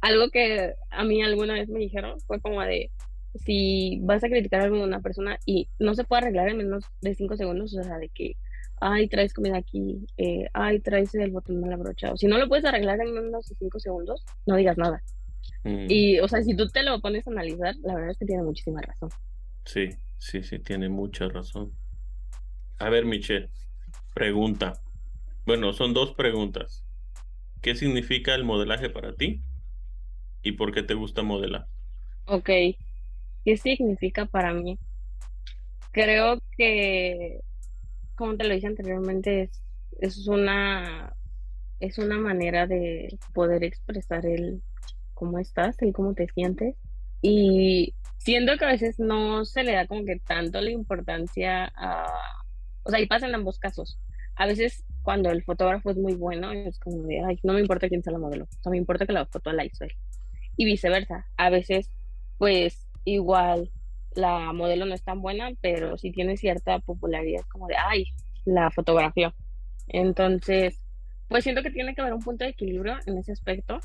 [0.00, 2.90] Algo que a mí alguna vez me dijeron fue como de,
[3.34, 7.14] si vas a criticar a alguna persona y no se puede arreglar en menos de
[7.14, 8.36] cinco segundos, o sea, de que,
[8.80, 12.16] ay, traes comida aquí, eh, ay, traes el botón mal abrochado.
[12.16, 15.02] Si no lo puedes arreglar en unos cinco segundos, no digas nada.
[15.64, 15.86] Mm.
[15.88, 18.42] Y, o sea, si tú te lo pones a analizar, la verdad es que tiene
[18.42, 19.10] muchísima razón.
[19.64, 21.72] Sí, sí, sí, tiene mucha razón.
[22.78, 23.48] A ver, Michelle,
[24.14, 24.74] pregunta.
[25.44, 26.84] Bueno, son dos preguntas.
[27.62, 29.42] ¿Qué significa el modelaje para ti?
[30.46, 31.66] ¿Y por qué te gusta modelar?
[32.26, 32.48] Ok,
[33.44, 34.78] ¿qué significa para mí?
[35.90, 37.40] Creo que,
[38.14, 39.50] como te lo dije anteriormente,
[39.98, 41.16] es, una
[41.80, 44.62] es una manera de poder expresar el
[45.14, 46.76] cómo estás, el cómo te sientes.
[47.22, 52.06] Y siento que a veces no se le da como que tanto la importancia a...
[52.84, 53.98] O sea, y pasa ambos casos.
[54.36, 58.04] A veces cuando el fotógrafo es muy bueno, es como ay, no me importa quién
[58.04, 59.86] sea la modelo, o me importa que la foto la hizo.
[60.56, 61.26] Y viceversa.
[61.36, 61.90] A veces,
[62.38, 63.70] pues, igual
[64.14, 68.06] la modelo no es tan buena, pero sí tiene cierta popularidad, como de, ay,
[68.44, 69.34] la fotografía.
[69.88, 70.80] Entonces,
[71.28, 73.80] pues siento que tiene que haber un punto de equilibrio en ese aspecto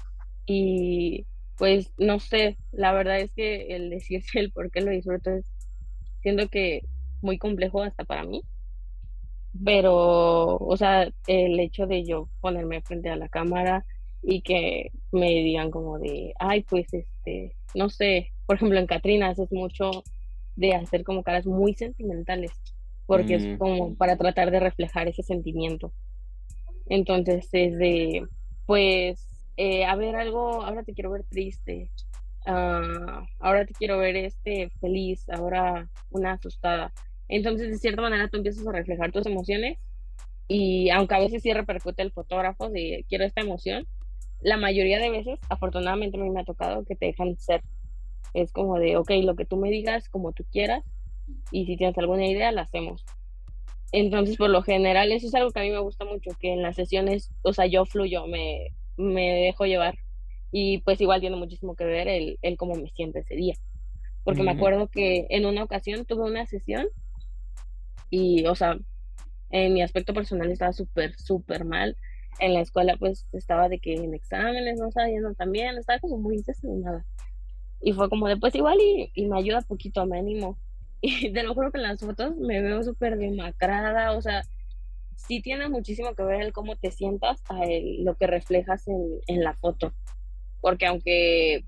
[0.45, 1.25] y
[1.57, 5.45] pues no sé, la verdad es que el decirse el por qué lo disfruto es,
[6.21, 6.81] siento que
[7.21, 8.43] muy complejo hasta para mí,
[9.63, 13.85] pero, o sea, el hecho de yo ponerme frente a la cámara
[14.23, 19.39] y que me digan como de, ay, pues este, no sé, por ejemplo en Catrinas
[19.39, 20.03] es mucho
[20.55, 22.51] de hacer como caras muy sentimentales,
[23.05, 23.57] porque es mm.
[23.57, 25.91] como para tratar de reflejar ese sentimiento.
[26.87, 28.25] Entonces es de,
[28.65, 31.89] pues, eh, a ver algo, ahora te quiero ver triste,
[32.45, 36.93] ah, ahora te quiero ver este feliz, ahora una asustada.
[37.27, 39.79] Entonces, de cierta manera, tú empiezas a reflejar tus emociones
[40.47, 43.87] y aunque a veces sí repercute el fotógrafo de quiero esta emoción,
[44.41, 47.61] la mayoría de veces, afortunadamente a mí me ha tocado que te dejan ser.
[48.33, 50.83] Es como de, ok, lo que tú me digas, como tú quieras,
[51.51, 53.05] y si tienes alguna idea, la hacemos.
[53.91, 56.61] Entonces, por lo general, eso es algo que a mí me gusta mucho, que en
[56.61, 59.95] las sesiones, o sea, yo fluyo, me, me dejo llevar.
[60.51, 63.55] Y pues igual tiene muchísimo que ver el, el cómo me siento ese día.
[64.23, 66.87] Porque me acuerdo que en una ocasión tuve una sesión
[68.09, 68.77] y, o sea,
[69.49, 71.97] en mi aspecto personal estaba súper, súper mal.
[72.39, 76.17] En la escuela pues estaba de que en exámenes no estaba yendo también, estaba como
[76.17, 77.05] muy desanimada.
[77.81, 80.57] Y fue como después igual y, y me ayuda poquito, me animo.
[81.03, 84.43] Y te lo juro que en las fotos me veo súper demacrada, o sea,
[85.15, 87.61] sí tiene muchísimo que ver el cómo te sientas a
[87.99, 89.93] lo que reflejas en, en, la foto.
[90.61, 91.63] Porque aunque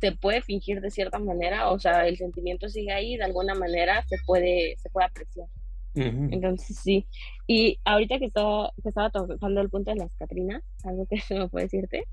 [0.00, 4.04] se puede fingir de cierta manera, o sea, el sentimiento sigue ahí, de alguna manera
[4.08, 5.46] se puede, se puede apreciar.
[5.94, 7.06] Entonces sí.
[7.46, 11.38] Y ahorita que estaba, que estaba tocando el punto de las Catrinas, algo que se
[11.38, 12.04] me puede decirte,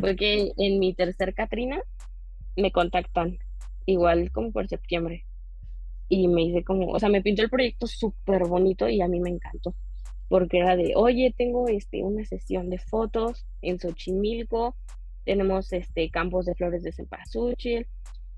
[0.00, 1.80] fue que en mi tercer Catrina
[2.56, 3.38] me contactan
[3.86, 5.24] igual como por septiembre.
[6.08, 9.18] Y me hice como, o sea, me pintó el proyecto súper bonito y a mí
[9.20, 9.74] me encantó.
[10.28, 14.76] Porque era de, oye, tengo este, una sesión de fotos en Xochimilco,
[15.24, 17.86] tenemos este, campos de flores de cempasúchil,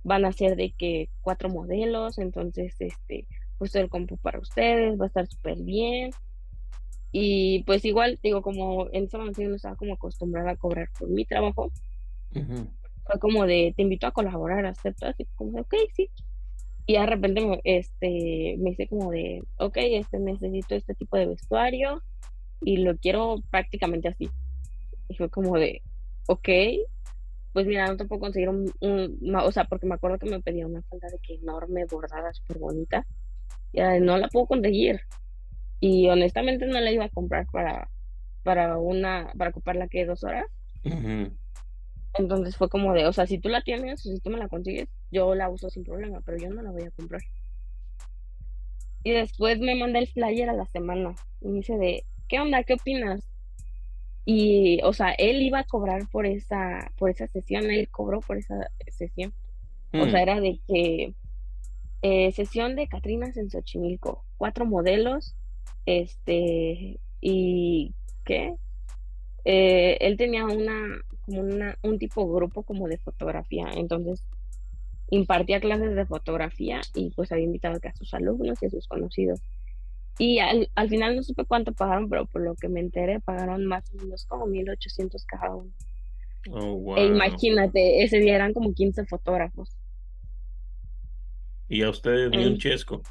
[0.04, 3.26] van a ser de que cuatro modelos, entonces, este,
[3.58, 6.10] pues el compu para ustedes, va a estar súper bien.
[7.12, 10.88] Y pues igual, digo, como en ese momento yo no estaba como acostumbrada a cobrar
[10.98, 11.70] por mi trabajo,
[12.32, 16.10] fue como de, te invito a colaborar, aceptas, y como de, ok, sí.
[16.86, 21.26] Y de repente me, este, me hice como de, ok, este, necesito este tipo de
[21.26, 22.02] vestuario
[22.60, 24.28] y lo quiero prácticamente así.
[25.08, 25.82] Y fue como de,
[26.26, 26.48] ok,
[27.52, 30.66] pues mira, no te puedo conseguir un, o sea, porque me acuerdo que me pedía
[30.66, 33.06] una falda de que enorme, bordada, súper bonita.
[33.74, 35.00] No la puedo conseguir.
[35.80, 37.88] Y honestamente no la iba a comprar para,
[38.42, 40.46] para una, para ocuparla que dos horas.
[42.16, 44.48] Entonces fue como de, o sea, si tú la tienes o si tú me la
[44.48, 47.20] consigues, yo la uso sin problema, pero yo no la voy a comprar.
[49.02, 52.62] Y después me manda el flyer a la semana y me dice de, ¿qué onda?
[52.62, 53.22] ¿Qué opinas?
[54.24, 58.38] Y, o sea, él iba a cobrar por esa, por esa sesión, él cobró por
[58.38, 59.34] esa sesión.
[59.92, 60.22] O sea, mm.
[60.22, 61.14] era de que
[62.06, 65.34] eh, sesión de Catrinas en Xochimilco, cuatro modelos,
[65.86, 67.94] este, y
[68.26, 68.56] ¿qué?
[69.46, 74.22] Eh, él tenía una, como una, un tipo grupo como de fotografía, entonces
[75.08, 79.40] impartía clases de fotografía y pues había invitado a sus alumnos y a sus conocidos.
[80.18, 83.64] Y al, al, final no supe cuánto pagaron, pero por lo que me enteré, pagaron
[83.64, 85.70] más o menos como 1800 cada uno.
[86.50, 89.70] Oh, e imagínate, ese día eran como 15 fotógrafos.
[91.68, 93.03] ¿Y a ustedes ni un chesco?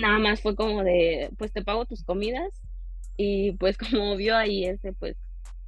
[0.00, 2.48] Nada más fue como de, pues te pago tus comidas
[3.16, 5.16] y pues como vio ahí ese, pues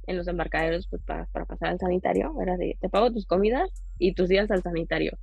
[0.05, 3.69] en los embarcaderos pues para, para pasar al sanitario, era de, te pago tus comidas
[3.99, 5.17] y tus días al sanitario.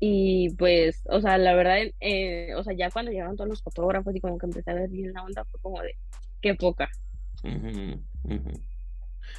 [0.00, 4.14] Y pues, o sea, la verdad, eh, o sea, ya cuando llegaron todos los fotógrafos
[4.14, 5.96] y como que empecé a ver bien la onda, fue como de,
[6.42, 6.90] qué poca.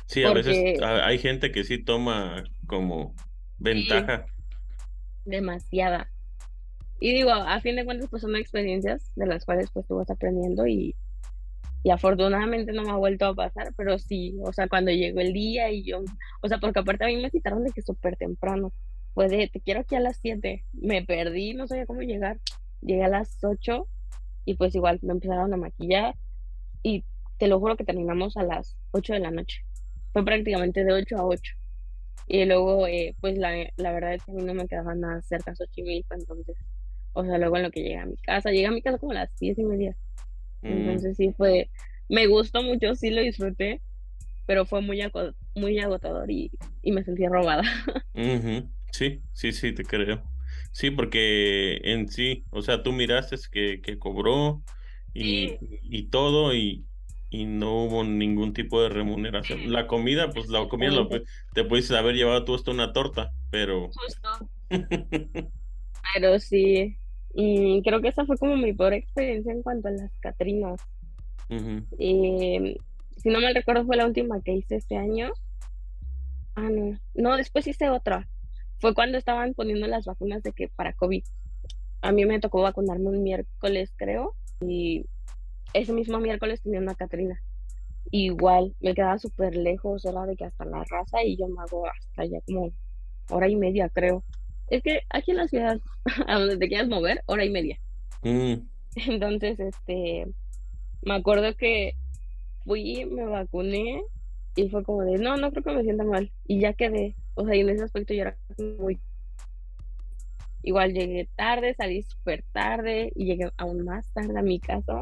[0.08, 3.14] Sí, a veces hay gente que sí toma como
[3.58, 4.26] ventaja.
[5.26, 6.10] Demasiada.
[7.00, 10.10] Y digo, a fin de cuentas, pues son experiencias de las cuales pues tú vas
[10.10, 10.96] aprendiendo y,
[11.84, 15.34] y afortunadamente no me ha vuelto a pasar, pero sí, o sea, cuando llegó el
[15.34, 16.02] día y yo,
[16.42, 18.72] o sea, porque aparte a mí me citaron de que súper temprano,
[19.14, 22.40] pues de, te quiero aquí a las 7, me perdí, no sabía cómo llegar,
[22.82, 23.88] llegué a las 8
[24.46, 26.16] y pues igual me empezaron a maquillar
[26.82, 27.04] y
[27.38, 29.64] te lo juro que terminamos a las 8 de la noche,
[30.14, 31.56] fue prácticamente de 8 a 8.
[32.28, 35.22] Y luego, eh, pues la, la verdad es que a mí no me quedaba nada
[35.22, 36.58] cerca de Xochimilco, entonces
[37.16, 39.14] o sea, luego en lo que llegué a mi casa, llegué a mi casa como
[39.14, 39.96] a las diez y media.
[40.62, 40.68] Mm.
[40.68, 41.70] Entonces sí fue,
[42.10, 43.82] me gustó mucho, sí lo disfruté,
[44.46, 45.02] pero fue muy,
[45.56, 47.64] muy agotador y, y me sentí robada.
[48.92, 50.24] Sí, sí, sí, te creo.
[50.72, 54.64] Sí, porque en sí, o sea, tú miraste que, que cobró
[55.14, 56.86] y, y todo y,
[57.30, 59.72] y no hubo ningún tipo de remuneración.
[59.72, 61.10] La comida, pues la comida lo,
[61.54, 63.90] te puedes haber llevado tú hasta una torta, pero...
[63.92, 64.50] Justo.
[66.14, 66.98] pero sí,
[67.34, 70.80] y creo que esa fue como mi peor experiencia en cuanto a las Catrinas.
[71.98, 72.78] y,
[73.18, 75.34] si no mal recuerdo, fue la última que hice este año.
[76.56, 76.98] Ah, no.
[77.14, 78.28] No, después hice otra.
[78.80, 81.24] Fue cuando estaban poniendo las vacunas de que para COVID.
[82.02, 84.36] A mí me tocó vacunarme un miércoles, creo.
[84.62, 85.06] Y
[85.76, 87.42] ese mismo miércoles tenía una Catrina.
[88.12, 91.88] Igual, me quedaba súper lejos, era de que hasta la raza y yo me hago
[91.88, 92.72] hasta ya como
[93.30, 94.24] hora y media, creo.
[94.70, 95.80] Es que aquí en la ciudad,
[96.28, 97.80] a donde te quieras mover, hora y media.
[98.24, 98.54] Mm.
[98.96, 100.28] Entonces, este,
[101.02, 101.96] me acuerdo que
[102.64, 104.02] fui, me vacuné
[104.56, 106.32] y fue como de, no, no creo que me sienta mal.
[106.48, 107.16] Y ya quedé.
[107.34, 108.38] O sea, y en ese aspecto yo era
[108.80, 109.00] muy...
[110.64, 115.02] Igual llegué tarde, salí súper tarde y llegué aún más tarde a mi casa.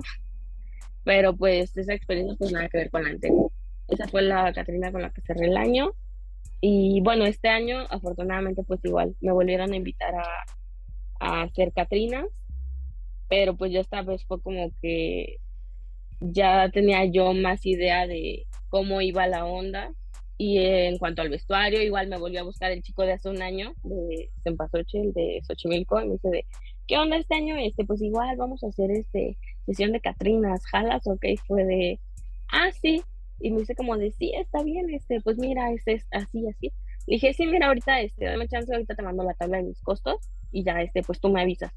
[1.03, 3.51] Pero pues esa experiencia pues nada que ver con la anterior.
[3.87, 5.93] Esa fue la Catrina con la que cerré el año.
[6.61, 12.27] Y bueno, este año afortunadamente pues igual me volvieron a invitar a, hacer Catrinas,
[13.29, 15.37] pero pues ya esta vez fue como que
[16.19, 19.93] ya tenía yo más idea de cómo iba la onda
[20.37, 23.41] y en cuanto al vestuario, igual me volvió a buscar el chico de hace un
[23.41, 26.45] año, de Sempasoche, el de Xochimilco, y me dice de,
[26.87, 27.55] ¿qué onda este año?
[27.55, 31.99] Este, pues igual vamos a hacer este sesión de Catrinas, jalas, ok, fue de,
[32.49, 33.01] ah, sí,
[33.39, 36.71] y me dice como de, sí, está bien, este, pues mira, este es así, así.
[37.05, 40.17] Dije, sí, mira, ahorita, este, dame chance, ahorita te mando la tabla de mis costos
[40.51, 41.73] y ya, este, pues tú me avisas.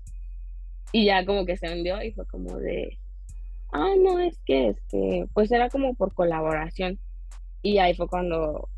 [0.92, 2.98] Y ya como que se envió y fue como de,
[3.72, 6.98] ah, no, es que, este, pues era como por colaboración.
[7.62, 8.68] Y ahí fue cuando,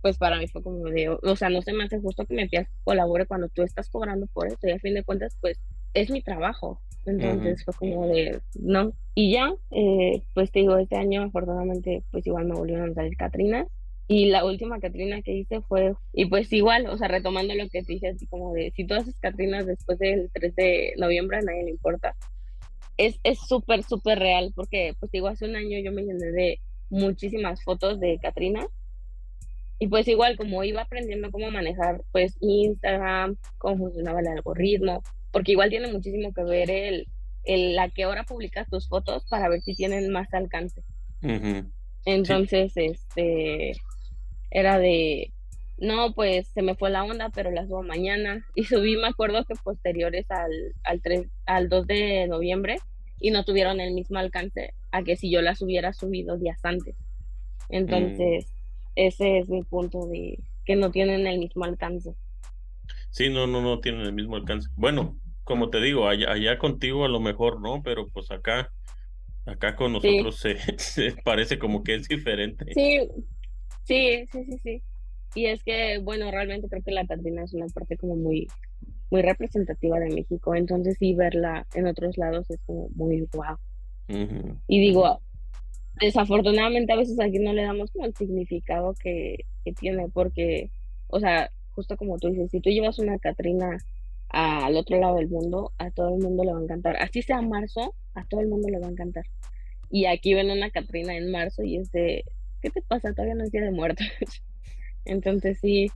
[0.00, 2.48] pues para mí fue como de, o sea, no se me hace justo que me
[2.48, 5.60] pidas colabore cuando tú estás cobrando por eso y a fin de cuentas, pues
[5.92, 6.80] es mi trabajo.
[7.10, 8.92] Entonces fue como de, no.
[9.14, 13.16] Y ya, eh, pues te digo, este año afortunadamente, pues igual me volvieron a salir
[13.16, 13.66] Catrinas.
[14.08, 17.82] Y la última Catrina que hice fue, y pues igual, o sea, retomando lo que
[17.82, 21.42] te dije, así como de, si todas esas Catrinas después del 3 de noviembre a
[21.42, 22.16] nadie le importa,
[22.96, 27.62] es súper, súper real, porque pues digo, hace un año yo me llené de muchísimas
[27.62, 28.66] fotos de Catrinas.
[29.78, 35.52] Y pues igual, como iba aprendiendo cómo manejar pues Instagram, cómo funcionaba el algoritmo, porque
[35.52, 37.06] igual tiene muchísimo que ver el,
[37.44, 40.82] el a qué hora publicas tus fotos para ver si tienen más alcance.
[42.04, 43.72] Entonces, este,
[44.50, 45.32] era de,
[45.78, 48.44] no, pues se me fue la onda, pero las subo mañana.
[48.54, 50.52] Y subí, me acuerdo que posteriores al,
[50.84, 52.76] al, 3, al 2 de noviembre
[53.18, 56.96] y no tuvieron el mismo alcance a que si yo las hubiera subido días antes.
[57.68, 58.92] Entonces, mm.
[58.96, 62.14] ese es mi punto de que no tienen el mismo alcance.
[63.10, 64.68] Sí, no, no, no tienen el mismo alcance.
[64.76, 65.18] Bueno,
[65.50, 68.72] como te digo, allá, allá contigo a lo mejor no, pero pues acá,
[69.46, 70.36] acá con nosotros
[70.76, 72.66] se, parece como que es diferente.
[72.72, 73.00] Sí,
[73.82, 74.82] sí, sí, sí, sí.
[75.34, 78.46] Y es que, bueno, realmente creo que la Catrina es una parte como muy,
[79.10, 83.56] muy representativa de México, entonces sí verla en otros lados es como muy guau.
[84.68, 85.20] Y digo,
[86.00, 90.70] desafortunadamente a veces aquí no le damos como el significado que, que tiene, porque,
[91.08, 93.78] o sea, justo como tú dices, si tú llevas una Catrina
[94.32, 96.96] al otro lado del mundo, a todo el mundo le va a encantar.
[96.96, 99.24] Así sea marzo, a todo el mundo le va a encantar.
[99.90, 102.24] Y aquí ven una Catrina en marzo y es de,
[102.62, 103.12] ¿qué te pasa?
[103.12, 104.06] Todavía no es día de muertos.
[105.04, 105.90] Entonces sí,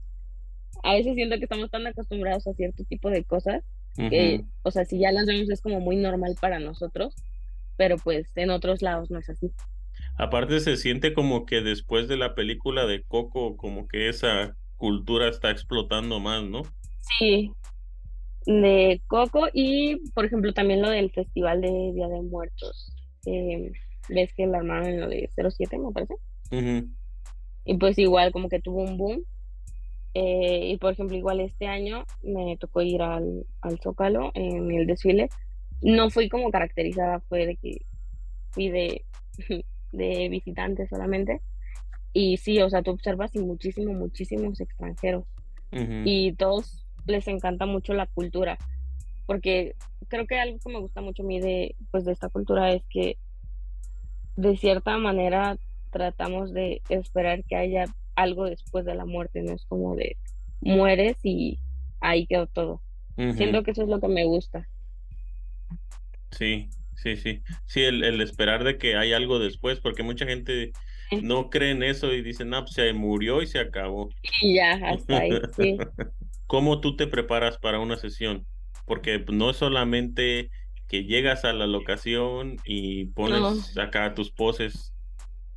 [0.83, 3.63] a veces siento que estamos tan acostumbrados a cierto tipo de cosas
[3.95, 7.15] que, o sea, si ya las vemos es como muy normal para nosotros,
[7.77, 9.53] pero pues en otros lados no es así.
[10.17, 15.29] Aparte se siente como que después de la película de Coco, como que esa cultura
[15.29, 16.63] está explotando más, ¿no?
[17.17, 17.53] Sí,
[18.45, 22.93] de Coco y, por ejemplo, también lo del Festival de Día de Muertos.
[23.25, 23.71] Eh,
[24.09, 26.15] ves que la armaron en lo de 07, me parece.
[27.65, 29.23] Y pues igual como que tuvo un boom.
[30.13, 34.87] Eh, y por ejemplo, igual este año me tocó ir al, al Zócalo en el
[34.87, 35.29] desfile.
[35.81, 37.85] No fui como caracterizada, fue de que
[38.51, 39.03] fui de,
[39.91, 41.41] de visitante solamente.
[42.13, 45.25] Y sí, o sea, tú observas y muchísimo, muchísimos extranjeros.
[46.05, 48.57] Y todos les encanta mucho la cultura.
[49.25, 49.75] Porque
[50.07, 52.83] creo que algo que me gusta mucho a mí de, pues, de esta cultura es
[52.89, 53.17] que
[54.35, 55.57] de cierta manera
[55.91, 57.85] tratamos de esperar que haya
[58.15, 60.17] algo después de la muerte, no es como de
[60.61, 61.59] mueres y
[62.01, 62.81] ahí quedó todo.
[63.15, 64.67] Siento que eso es lo que me gusta.
[66.31, 67.41] Sí, sí, sí.
[67.65, 70.73] Sí, el, el esperar de que hay algo después, porque mucha gente
[71.21, 74.09] no cree en eso y dice, no, pues se murió y se acabó.
[74.41, 75.77] Y ya, hasta ahí, sí.
[76.47, 78.45] ¿Cómo tú te preparas para una sesión?
[78.85, 80.49] Porque no es solamente
[80.87, 84.93] que llegas a la locación y pones acá tus poses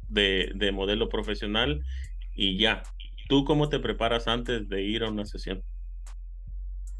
[0.08, 1.84] de, de modelo profesional
[2.34, 2.82] y ya.
[3.28, 5.62] ¿Tú cómo te preparas antes de ir a una sesión?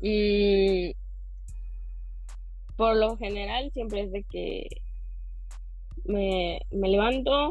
[0.01, 0.95] Y
[2.77, 4.69] por lo general siempre es de que
[6.05, 7.51] me, me levanto,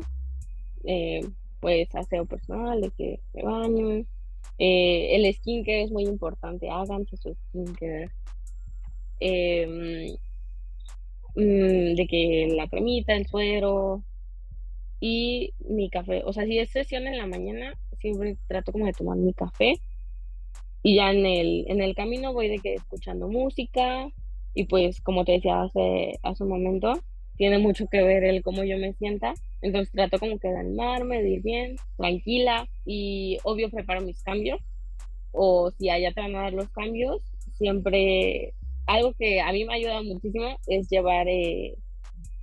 [0.85, 1.21] eh,
[1.59, 4.05] pues aseo personal, de que me baño.
[4.59, 8.09] Eh, el skincare es muy importante, háganse su skincare.
[11.35, 14.03] Mm, de que la cremita, el suero,
[14.99, 16.23] y mi café.
[16.25, 19.75] O sea, si es sesión en la mañana, siempre trato como de tomar mi café.
[20.83, 24.09] Y ya en el, en el camino voy de que escuchando música.
[24.53, 26.93] Y pues, como te decía hace, hace un momento,
[27.37, 29.33] tiene mucho que ver el cómo yo me sienta.
[29.61, 32.67] Entonces trato como que de animarme, de ir bien, tranquila.
[32.85, 34.59] Y obvio preparo mis cambios.
[35.31, 37.21] O si allá te van a dar los cambios,
[37.57, 38.53] siempre
[38.87, 41.75] algo que a mí me ayuda muchísimo es llevar eh,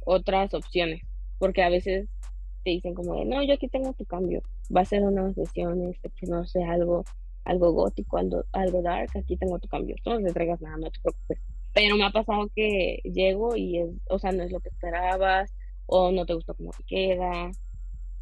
[0.04, 1.02] otras opciones.
[1.38, 2.08] Porque a veces
[2.64, 4.42] te dicen como de, no, yo aquí tengo tu cambio,
[4.74, 7.04] va a ser una sesión, este, que no sé, algo,
[7.44, 10.98] algo gótico, algo, algo dark, aquí tengo tu cambio, no te traigas nada, no te
[11.00, 11.38] preocupes.
[11.74, 15.52] Pero me ha pasado que llego y es, o sea, no es lo que esperabas,
[15.86, 17.50] o no te gusta cómo te queda,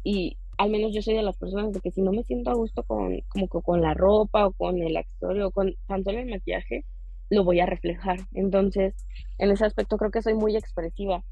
[0.03, 2.55] y al menos yo soy de las personas de que si no me siento a
[2.55, 6.85] gusto con, como con la ropa, o con el accesorio, o con tanto el maquillaje,
[7.29, 8.19] lo voy a reflejar.
[8.33, 8.93] Entonces,
[9.37, 11.23] en ese aspecto creo que soy muy expresiva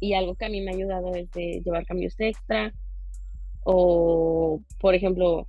[0.00, 2.72] y algo que a mí me ha ayudado es de llevar cambios extra
[3.64, 5.46] o, por ejemplo,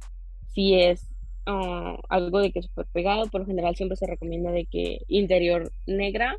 [0.53, 1.14] si es
[1.45, 4.99] ah, algo de que es súper pegado, por lo general siempre se recomienda de que
[5.07, 6.37] interior negra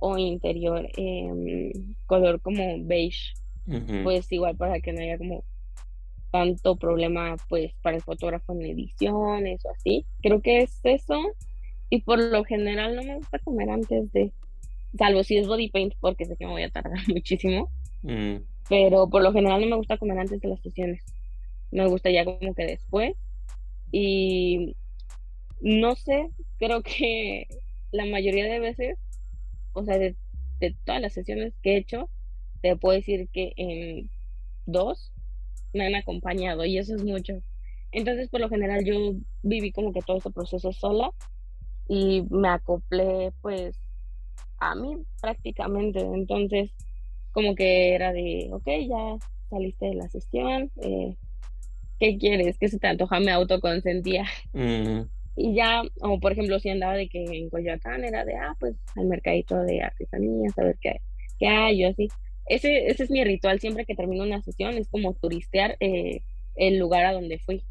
[0.00, 1.72] o interior em,
[2.06, 3.34] color como beige,
[4.02, 5.44] pues igual para que no haya como
[6.32, 10.04] tanto problema pues para el fotógrafo en ediciones o así.
[10.20, 11.20] Creo que es eso.
[11.90, 14.32] Y por lo general no me gusta comer antes de,
[14.98, 17.70] salvo si es body paint, porque sé que me voy a tardar muchísimo.
[18.02, 18.36] Mm.
[18.68, 21.04] Pero por lo general no me gusta comer antes de las sesiones.
[21.70, 23.14] Me gusta ya como que después.
[23.92, 24.74] Y
[25.60, 26.28] no sé,
[26.58, 27.46] creo que
[27.92, 28.98] la mayoría de veces,
[29.74, 30.16] o sea, de,
[30.84, 32.08] todas las sesiones que he hecho,
[32.62, 34.10] te puedo decir que en
[34.66, 35.12] dos
[35.72, 37.42] me han acompañado y eso es mucho.
[37.92, 41.10] Entonces, por lo general, yo viví como que todo ese proceso sola
[41.88, 43.76] y me acoplé pues
[44.58, 46.00] a mí prácticamente.
[46.00, 46.70] Entonces,
[47.32, 49.16] como que era de, ok, ya
[49.50, 51.16] saliste de la sesión, eh,
[52.02, 52.58] ¿qué quieres?
[52.58, 53.20] ¿Qué se te antoja?
[53.20, 54.24] Me autoconsentía.
[55.36, 58.74] Y ya, o por ejemplo, si andaba de que en Coyoacán era de, ah, pues
[58.96, 61.00] al mercadito de artesanías, a ver qué,
[61.38, 62.08] qué hay, yo así.
[62.46, 66.22] Ese, ese es mi ritual siempre que termino una sesión, es como turistear eh,
[66.56, 67.62] el lugar a donde fui.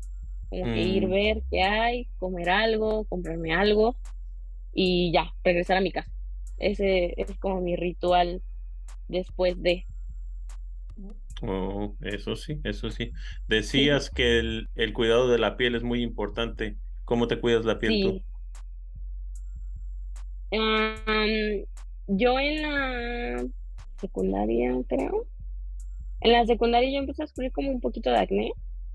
[0.49, 1.11] Como que ir, mm.
[1.11, 3.97] ver qué hay, comer algo, comprarme algo
[4.73, 6.09] y ya, regresar a mi casa.
[6.57, 8.41] Ese es como mi ritual
[9.09, 9.85] después de.
[11.41, 13.11] Oh, eso sí, eso sí.
[13.47, 16.77] Decías que el, el, cuidado de la piel es muy importante.
[17.03, 18.21] ¿Cómo te cuidas la piel tú?
[22.07, 23.45] yo en la
[23.97, 25.25] secundaria, creo.
[26.19, 28.51] En la secundaria yo empecé a descubrir como un poquito de acné.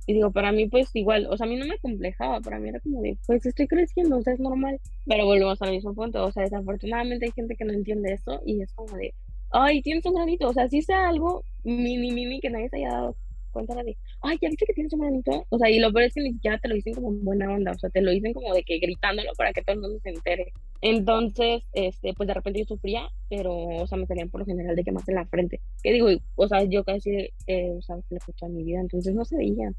[0.06, 2.68] Y digo, para mí pues igual, o sea, a mí no me complejaba, para mí
[2.68, 4.80] era como de, pues estoy creciendo, o sea, es normal.
[5.04, 8.62] Pero volvemos al mismo punto, o sea, desafortunadamente hay gente que no entiende eso y
[8.62, 9.14] es como de,
[9.50, 12.90] ay, tienes un granito, o sea, si sea algo mini, mini, que nadie se haya
[12.90, 13.16] dado
[13.56, 15.46] cuenta de, ay, ya viste que tienes un granito.
[15.48, 17.72] O sea, y lo peor es que ni siquiera te lo dicen como buena onda,
[17.72, 20.10] o sea, te lo dicen como de que gritándolo para que todo el mundo se
[20.10, 20.52] entere.
[20.82, 24.76] Entonces, este, pues de repente yo sufría, pero, o sea, me salían por lo general
[24.76, 25.60] de que más en la frente.
[25.82, 29.24] Que digo, o sea, yo casi, eh, o sea, le he mi vida, entonces no
[29.24, 29.72] se veía.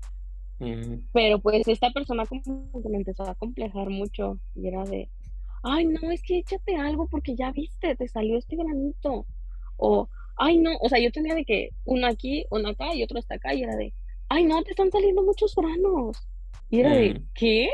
[1.14, 5.08] Pero pues esta persona como que me empezó a complejar mucho y era de,
[5.62, 9.28] ay, no, es que échate algo porque ya viste, te salió este granito.
[9.78, 13.20] O, ay, no, o sea, yo tenía de que uno aquí, uno acá y otro
[13.20, 13.94] hasta acá y era de,
[14.30, 16.18] ay, no, te están saliendo muchos granos.
[16.70, 17.70] Y era de, Mm, ¿qué?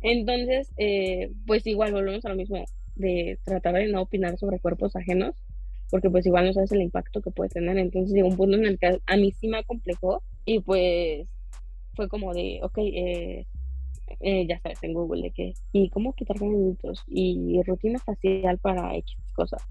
[0.00, 2.64] Entonces, eh, pues igual volvemos a lo mismo
[2.96, 5.34] de tratar de no opinar sobre cuerpos ajenos,
[5.90, 7.78] porque pues igual no sabes el impacto que puede tener.
[7.78, 11.28] Entonces llegó un punto en el que a mí sí me acomplejó y pues
[11.94, 13.46] fue como de, ok, eh,
[14.20, 17.02] eh, ya sabes, en Google, de que, ¿y cómo quitar granitos?
[17.06, 19.62] Y rutina facial para X cosas.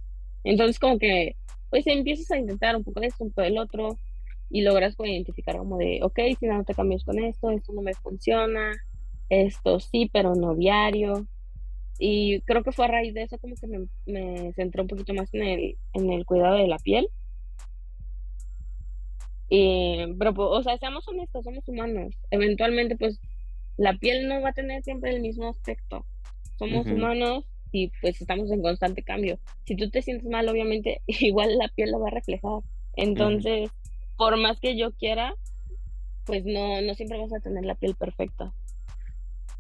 [0.43, 1.35] Entonces como que,
[1.69, 3.97] pues empiezas a intentar un poco de esto, un poco del otro,
[4.49, 7.81] y logras como identificar como de, ok, si no te cambios con esto, esto no
[7.81, 8.73] me funciona,
[9.29, 11.25] esto sí, pero no diario.
[11.97, 15.13] Y creo que fue a raíz de eso como que me, me centré un poquito
[15.13, 17.07] más en el, en el cuidado de la piel.
[19.47, 22.15] Y, pero, pues, o sea, seamos honestos, somos humanos.
[22.31, 23.19] Eventualmente, pues,
[23.77, 26.05] la piel no va a tener siempre el mismo aspecto.
[26.57, 29.39] Somos humanos y pues estamos en constante cambio.
[29.65, 32.59] Si tú te sientes mal, obviamente, igual la piel lo va a reflejar.
[32.59, 32.63] Mm.
[32.97, 33.69] Entonces,
[34.17, 35.36] por más que yo quiera,
[36.26, 38.53] pues no, no siempre vas a tener la piel perfecta.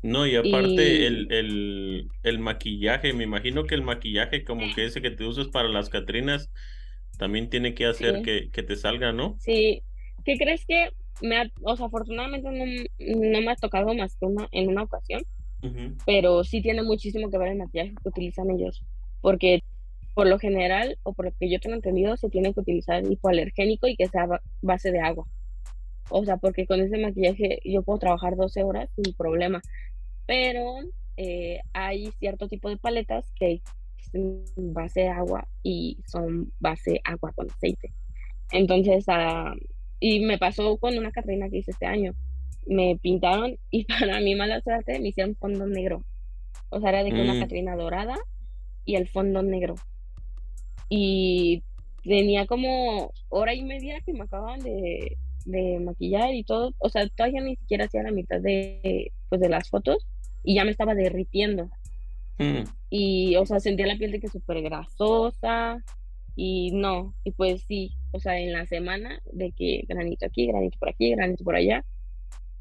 [0.03, 4.85] No, y aparte Y el, el, el maquillaje, me imagino que el maquillaje como que
[4.85, 6.51] ese que te usas para las Catrinas
[7.17, 9.39] también tiene que hacer sí, que, que te salga, ¿no?
[9.39, 9.83] sí.
[10.23, 10.91] ¿Qué crees que
[11.21, 12.65] me ha, o sea, afortunadamente no,
[12.99, 15.23] no me ha tocado más que una, en una ocasión,
[16.05, 18.83] Pero sí tiene muchísimo que ver el maquillaje que utilizan ellos,
[19.21, 19.61] porque
[20.13, 23.87] por lo general, o por lo que yo tengo entendido, se tiene que utilizar hipoalergénico
[23.87, 25.25] y que sea ba- base de agua.
[26.09, 29.61] O sea, porque con ese maquillaje yo puedo trabajar 12 horas sin problema,
[30.25, 30.75] pero
[31.17, 33.61] eh, hay cierto tipo de paletas que
[34.11, 34.43] son
[34.73, 37.93] base de agua y son base agua con aceite.
[38.51, 39.53] Entonces, ah,
[39.99, 42.13] y me pasó con una Catrina que hice este año.
[42.65, 46.03] Me pintaron y para mi mala suerte me hicieron fondo negro.
[46.69, 48.15] O sea, era de que una Mm, Catrina dorada
[48.85, 49.75] y el fondo negro.
[50.89, 51.63] Y
[52.03, 56.73] tenía como hora y media que me acababan de, de maquillar y todo.
[56.79, 60.05] O sea, todavía ni siquiera hacía la mitad de, pues, de las fotos
[60.43, 61.69] y ya me estaba derritiendo.
[62.37, 62.63] mm.
[62.89, 65.83] Y, o sea, sentía la piel de que súper grasosa
[66.35, 67.13] y no.
[67.23, 71.11] Y pues sí, o sea, en la semana de que granito aquí, granito por aquí,
[71.11, 71.85] granito por allá.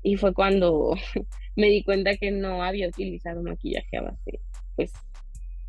[0.03, 0.95] Y fue cuando
[1.57, 4.41] me di cuenta que no había utilizado maquillaje a base,
[4.77, 4.93] pues,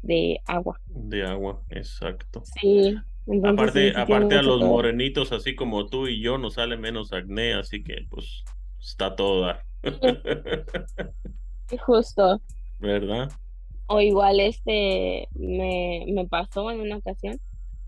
[0.01, 0.79] de agua.
[0.87, 2.43] De agua, exacto.
[2.59, 2.95] Sí,
[3.27, 7.13] entonces Aparte, sí aparte a los morenitos así como tú y yo nos sale menos
[7.13, 8.43] acné, así que pues
[8.79, 9.63] está todo dar.
[11.85, 12.41] Justo.
[12.79, 13.31] ¿Verdad?
[13.87, 17.39] O igual este me, me pasó en una ocasión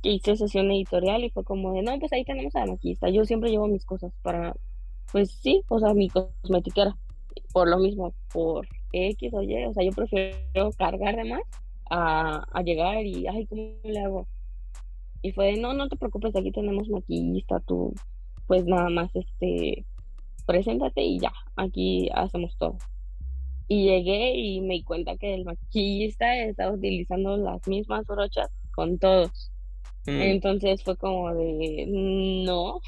[0.02, 3.10] que hice sesión editorial y fue como de, no, pues ahí tenemos a la maquillista.
[3.10, 4.54] Yo siempre llevo mis cosas para,
[5.14, 6.98] pues sí, o sea, mi cosmetiquera.
[7.54, 11.44] Por lo mismo, por X o Y, o sea, yo prefiero cargar de más
[11.90, 14.28] a, a llegar y, ay, ¿cómo le hago?
[15.22, 17.94] Y fue no, no te preocupes, aquí tenemos maquillista, tú,
[18.48, 19.86] pues nada más, este,
[20.48, 22.78] preséntate y ya, aquí hacemos todo.
[23.68, 28.98] Y llegué y me di cuenta que el maquillista estaba utilizando las mismas brochas con
[28.98, 29.52] todos.
[30.08, 32.82] Mm, Entonces fue como de, no.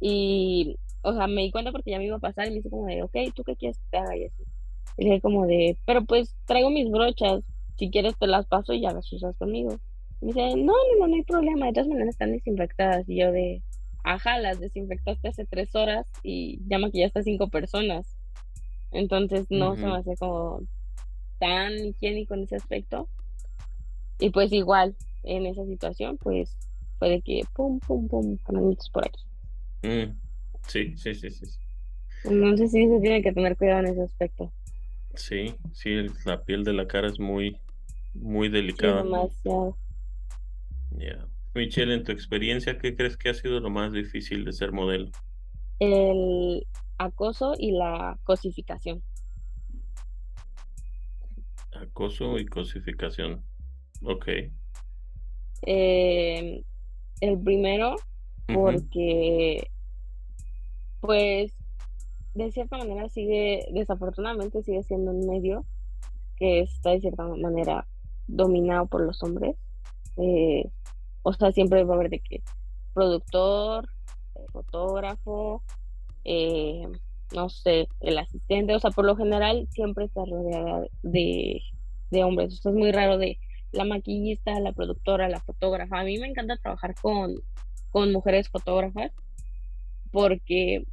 [0.00, 2.70] Y, o sea, me di cuenta porque ya me iba a pasar y me dice
[2.70, 4.16] como de, ok, ¿tú qué quieres que te haga?
[4.16, 4.42] Y así.
[4.96, 7.42] Y dije como de, pero pues traigo mis brochas,
[7.76, 9.76] si quieres te las paso y ya las usas conmigo.
[10.20, 13.08] Y me dice, no, no, no, no hay problema, de todas maneras están desinfectadas.
[13.08, 13.62] Y yo de,
[14.02, 18.16] ajá, las desinfectaste hace tres horas y ya maquillaste a cinco personas.
[18.90, 20.60] Entonces no se me hace como
[21.38, 23.08] tan higiénico en ese aspecto.
[24.20, 24.94] Y pues igual,
[25.24, 26.56] en esa situación, pues
[26.98, 29.24] fue de que pum, pum, pum, granitos por aquí.
[29.82, 30.16] Mm,
[30.66, 31.46] Sí, sí, sí, sí.
[32.24, 34.52] Entonces sí se tiene que tener cuidado en ese aspecto.
[35.14, 37.56] Sí, sí, la piel de la cara es muy,
[38.14, 39.02] muy Sí, delicada.
[39.02, 39.76] demasiado.
[40.98, 41.26] Ya.
[41.54, 45.10] Michelle, en tu experiencia, ¿qué crees que ha sido lo más difícil de ser modelo?
[45.78, 46.66] El
[46.98, 49.02] acoso y la cosificación.
[51.72, 53.44] Acoso y cosificación.
[54.02, 54.28] Ok.
[55.66, 56.62] Eh,
[57.20, 57.96] el primero,
[58.46, 59.70] porque
[61.04, 61.52] pues
[62.32, 65.66] de cierta manera sigue, desafortunadamente sigue siendo un medio
[66.36, 67.86] que está de cierta manera
[68.26, 69.54] dominado por los hombres.
[70.16, 70.70] Eh,
[71.22, 72.42] o sea, siempre va a haber de que
[72.94, 73.86] productor,
[74.50, 75.62] fotógrafo,
[76.24, 76.88] eh,
[77.34, 81.60] no sé, el asistente, o sea, por lo general siempre está rodeada de,
[82.10, 82.54] de hombres.
[82.54, 83.38] O sea, es muy raro de
[83.72, 86.00] la maquillista, la productora, la fotógrafa.
[86.00, 87.34] A mí me encanta trabajar con,
[87.90, 89.12] con mujeres fotógrafas
[90.14, 90.86] porque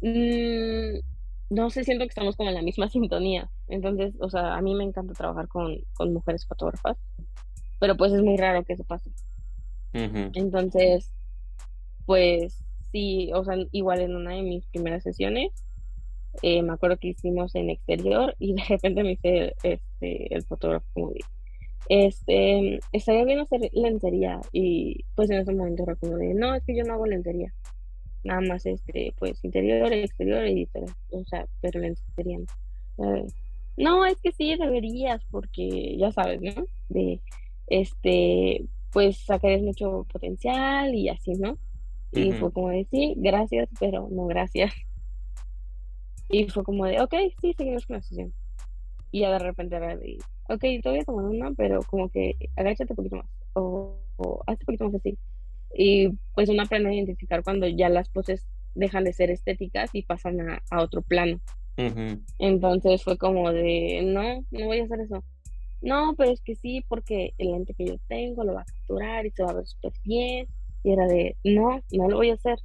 [0.00, 0.98] mm,
[1.50, 3.50] no sé, siento que estamos como en la misma sintonía.
[3.68, 6.96] Entonces, o sea, a mí me encanta trabajar con, con mujeres fotógrafas,
[7.78, 9.10] pero pues es muy raro que eso pase.
[9.92, 11.10] Entonces,
[12.04, 15.52] pues sí, o sea, igual en una de mis primeras sesiones,
[16.42, 20.86] eh, me acuerdo que hicimos en exterior y de repente me dice este, el fotógrafo
[20.92, 21.28] como dice,
[21.88, 26.64] este, estaría bien hacer lencería y pues en ese momento era como de, no, es
[26.64, 27.52] que yo no hago lencería,
[28.26, 30.68] nada más este, pues interior, exterior y
[31.10, 32.38] o sea, pero lencería
[32.98, 33.26] no.
[33.76, 36.66] no, es que sí deberías porque ya sabes, ¿no?
[36.88, 37.20] De,
[37.66, 41.58] este, pues sacarías mucho potencial y así, ¿no?
[42.12, 44.72] Y fue como de, sí, gracias, pero no gracias.
[46.28, 48.32] Y fue como de, ok, sí, seguimos con la sesión.
[49.12, 50.18] Y ya de repente era de,
[50.48, 53.26] ok, todavía tomando una, pero como que agáchate un poquito más.
[53.52, 55.18] O, o hazte un poquito más así.
[55.74, 60.02] Y pues uno aprende a identificar cuando ya las poses dejan de ser estéticas y
[60.02, 61.40] pasan a, a otro plano.
[62.38, 65.22] Entonces fue como de, no, no voy a hacer eso.
[65.82, 69.26] No, pero es que sí, porque el lente que yo tengo lo va a capturar
[69.26, 70.46] y se va a ver súper bien.
[70.82, 72.58] Y era de, no, no lo voy a hacer.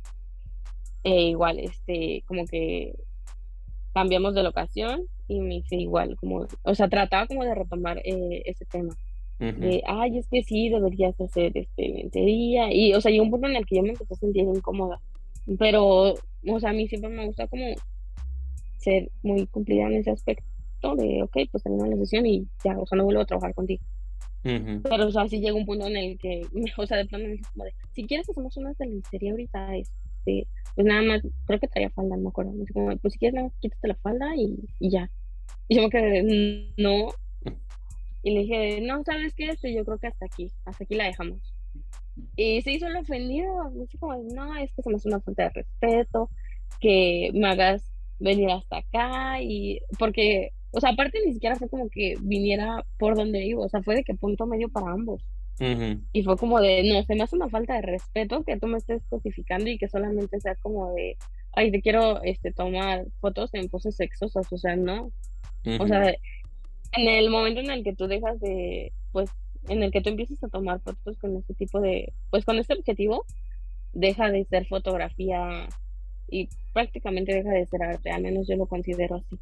[1.03, 2.93] E igual, este, como que
[3.93, 8.43] cambiamos de locación y me hice igual, como, o sea, trataba como de retomar eh,
[8.45, 8.95] ese tema.
[9.41, 12.71] De, ay, es que sí, deberías hacer este lencería.
[12.71, 15.01] Y, o sea, llegó un punto en el que yo me empecé a sentir incómoda.
[15.57, 16.13] Pero,
[16.47, 17.65] o sea, a mí siempre me gusta como
[18.77, 22.85] ser muy cumplida en ese aspecto de, ok, pues termino la sesión y ya, o
[22.85, 23.83] sea, no vuelvo a trabajar contigo.
[24.43, 26.41] Pero, o sea, sí llega un punto en el que,
[26.77, 30.47] o sea, de plano me como de, si quieres hacemos una de lencería ahorita, este,
[30.75, 32.51] pues nada más, creo que traía falda, no me acuerdo.
[32.53, 35.09] Me como, pues si quieres nada más quítate la falda y, y ya.
[35.67, 37.09] Y yo me quedé, no.
[38.23, 39.49] Y le dije, no, ¿sabes qué?
[39.49, 41.53] Esto yo creo que hasta aquí, hasta aquí la dejamos.
[42.35, 45.21] Y se hizo el ofendido, me dijo como, no, es que se me hace una
[45.21, 46.29] falta de respeto,
[46.79, 47.83] que me hagas
[48.19, 53.15] venir hasta acá y porque o sea, aparte ni siquiera fue como que viniera por
[53.15, 55.23] donde iba, o sea, fue de que punto medio para ambos.
[56.11, 58.79] Y fue como de, no, se me hace una falta de respeto que tú me
[58.79, 61.17] estés cosificando y que solamente sea como de,
[61.51, 65.11] ay, te quiero este, tomar fotos en poses sexosas, o sea, no.
[65.79, 66.15] O sea,
[66.93, 69.29] en el momento en el que tú dejas de, pues,
[69.67, 72.73] en el que tú empiezas a tomar fotos con este tipo de, pues con este
[72.73, 73.25] objetivo,
[73.93, 75.67] deja de ser fotografía
[76.29, 79.39] y prácticamente deja de ser arte, al menos yo lo considero así.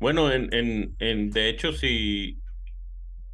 [0.00, 2.38] Bueno, en, en, en, de hecho, si,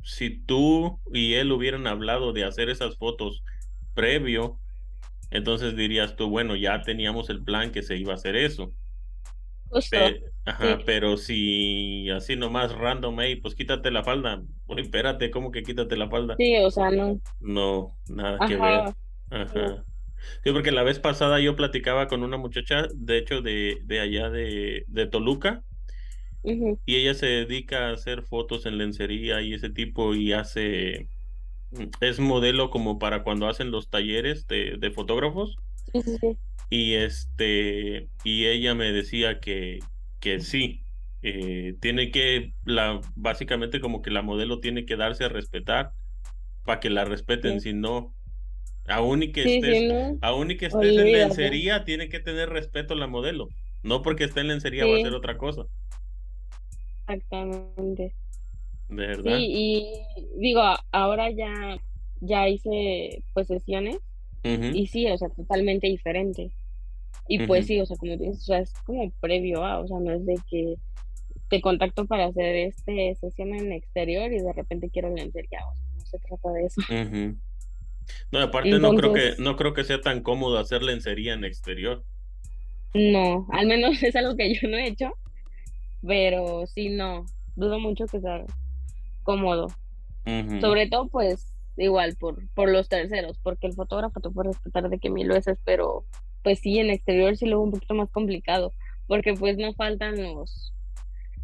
[0.02, 3.42] si tú y él hubieran hablado de hacer esas fotos
[3.94, 4.58] previo,
[5.30, 8.72] entonces dirías tú, bueno, ya teníamos el plan que se iba a hacer eso.
[10.44, 14.42] Ajá, pero si así nomás random, hey, pues quítate la falda.
[14.66, 16.36] Oye, espérate, ¿cómo que quítate la falda?
[16.38, 17.20] Sí, o sea, no.
[17.40, 18.84] No, nada que ver.
[19.30, 19.84] Ajá.
[20.42, 24.30] Sí, porque la vez pasada yo platicaba con una muchacha, de hecho, de, de allá
[24.30, 25.62] de, de Toluca,
[26.42, 31.08] y ella se dedica a hacer fotos en lencería y ese tipo y hace,
[31.70, 35.56] mm, es modelo como para cuando hacen los talleres de, de fotógrafos.
[36.70, 39.80] Y este, y ella me decía que,
[40.20, 40.82] que sí,
[41.22, 45.92] eh, tiene que, la, básicamente como que la modelo tiene que darse a respetar
[46.64, 48.12] para que la respeten, si no,
[48.88, 53.06] aún y que estés, aún y que estés en lencería, tiene que tener respeto la
[53.06, 53.48] modelo.
[53.82, 55.66] No porque esté en lencería va a ser otra cosa.
[57.06, 58.14] Exactamente.
[58.88, 59.36] ¿De verdad?
[59.36, 59.84] Sí, y
[60.38, 60.62] digo,
[60.92, 61.78] ahora ya,
[62.20, 63.98] ya hice pues sesiones
[64.44, 66.52] y sí, o sea, totalmente diferente.
[67.26, 69.98] Y pues sí, o sea, como dices, o sea, es como previo a, o sea,
[69.98, 70.74] no es de que
[71.48, 75.86] te contacto para hacer este sesión en exterior y de repente quiero lencería, o sea,
[75.96, 76.82] no se trata de eso.
[78.30, 82.04] No, aparte no creo que no creo que sea tan cómodo hacer lencería en exterior.
[82.92, 85.12] No, al menos es algo que yo no he hecho.
[86.06, 87.24] Pero sí, no,
[87.56, 88.44] dudo mucho que sea
[89.22, 89.68] cómodo.
[90.60, 94.98] Sobre todo, pues, igual por, por los terceros, porque el fotógrafo te puede respetar de
[94.98, 96.04] que mil veces, pero
[96.42, 98.72] pues sí, en exterior sí lo un poquito más complicado,
[99.06, 100.72] porque pues no faltan los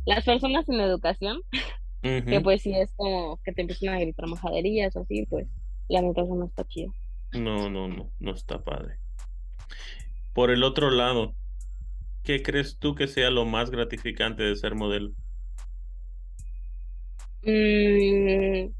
[0.06, 1.42] las personas en educación,
[2.02, 5.46] que pues sí es como que te empiezan a gritar majaderías o así, pues
[5.88, 6.92] la neta no está chido.
[7.32, 8.96] No, no, no, no está padre.
[10.32, 11.34] Por el otro lado,
[12.22, 15.12] ¿qué crees tú que sea lo más gratificante de ser modelo?
[17.42, 18.72] Mm,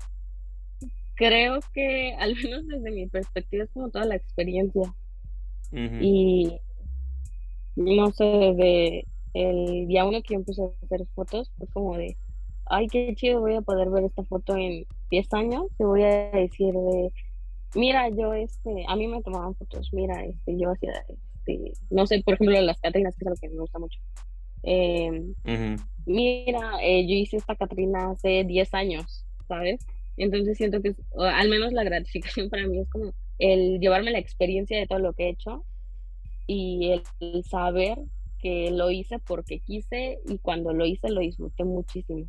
[1.21, 4.95] creo que, al menos desde mi perspectiva, es como toda la experiencia.
[5.71, 6.59] Y
[7.77, 9.05] no sé, desde
[9.35, 12.17] el día uno que yo empecé a hacer fotos, fue como de,
[12.65, 15.67] ay, qué chido, voy a poder ver esta foto en 10 años.
[15.77, 17.13] Te voy a decir de,
[17.75, 22.23] mira, yo, este, a mí me tomaban fotos, mira, este, yo hacía este, no sé,
[22.25, 24.01] por ejemplo, las Catrinas, que es algo que me gusta mucho.
[24.63, 25.35] em,
[26.07, 29.81] mira, eh, yo hice esta Catrina hace 10 años, ¿sabes?
[30.21, 34.79] Entonces siento que al menos la gratificación para mí es como el llevarme la experiencia
[34.79, 35.65] de todo lo que he hecho
[36.47, 37.97] y el, saber
[38.39, 42.27] que lo hice porque quise y cuando lo hice lo disfruté muchísimo.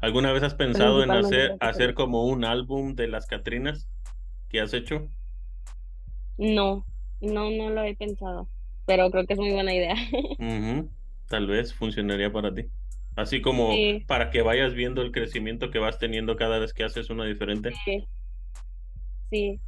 [0.00, 3.88] ¿Alguna vez has pensado en hacer, hacer como un álbum de las Catrinas
[4.48, 5.08] que has hecho?
[6.36, 6.86] No,
[7.20, 8.48] no, no lo he pensado,
[8.86, 9.96] pero creo que es muy buena idea.
[11.28, 12.66] Tal vez funcionaría para ti.
[13.18, 13.74] Así como
[14.06, 17.72] para que vayas viendo el crecimiento que vas teniendo cada vez que haces una diferente.
[17.84, 18.06] Sí.
[19.28, 19.60] sí.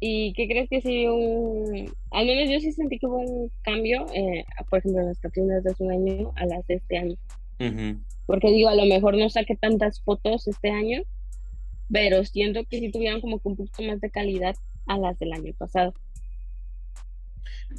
[0.00, 1.88] ¿Y qué crees que sí un...
[2.10, 5.62] Al menos yo sí sentí que hubo un cambio, eh, por ejemplo, en las Catrinas
[5.62, 7.16] de hace un año a las de este año.
[8.26, 11.02] Porque digo, a lo mejor no saqué tantas fotos este año,
[11.92, 14.56] pero siento que sí tuvieron como que un poquito más de calidad
[14.88, 15.94] a las del año pasado.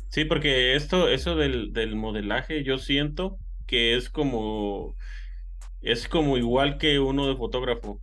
[0.08, 3.38] Sí, porque esto, eso del, del modelaje, yo siento
[3.68, 4.95] que es como,
[5.82, 7.99] es como igual que uno de fotógrafo.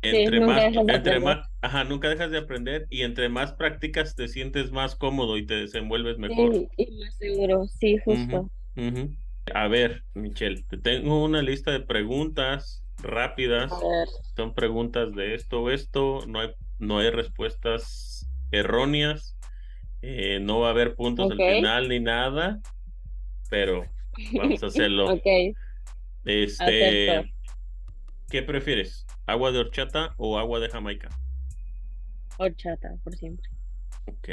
[0.00, 4.70] Entre más, entre más, ajá, nunca dejas de aprender y entre más prácticas te sientes
[4.70, 6.54] más cómodo y te desenvuelves mejor.
[6.54, 8.48] Sí, y más seguro, sí, justo.
[9.54, 13.72] A ver, Michelle, te tengo una lista de preguntas rápidas.
[14.36, 16.20] Son preguntas de esto o esto.
[16.26, 19.36] No hay, no hay respuestas erróneas.
[20.00, 22.60] Eh, no va a haber puntos al final ni nada.
[23.50, 23.86] Pero
[24.34, 25.12] vamos a hacerlo.
[25.12, 25.26] ok.
[26.24, 27.32] Este,
[28.28, 29.06] ¿qué prefieres?
[29.26, 31.08] ¿Agua de horchata o agua de Jamaica?
[32.38, 33.48] Horchata, por siempre.
[34.06, 34.28] Ok.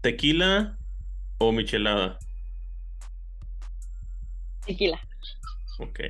[0.00, 0.78] ¿Tequila
[1.38, 2.18] o michelada?
[4.66, 5.00] Tequila.
[5.78, 6.00] Ok.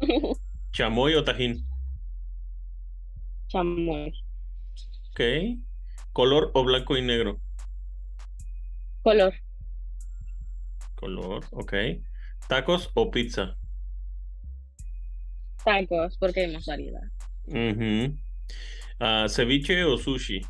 [0.72, 1.66] ¿Chamoy o tajín?
[3.48, 4.12] Chamoy.
[5.10, 5.20] Ok.
[6.12, 7.40] ¿Color o blanco y negro?
[9.02, 9.34] Color.
[11.04, 11.74] Color, ok.
[12.48, 13.58] ¿Tacos o pizza?
[15.62, 17.02] Tacos, porque hay más variedad.
[18.98, 20.40] Ah, ¿Ceviche o sushi?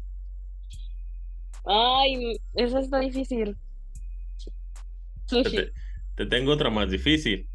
[1.65, 3.57] Ay, eso está difícil.
[5.27, 5.73] Sushi.
[6.15, 7.49] Te tengo otra más difícil.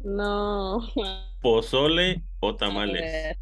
[0.00, 0.80] No.
[1.42, 3.36] ¿Pozole o tamales?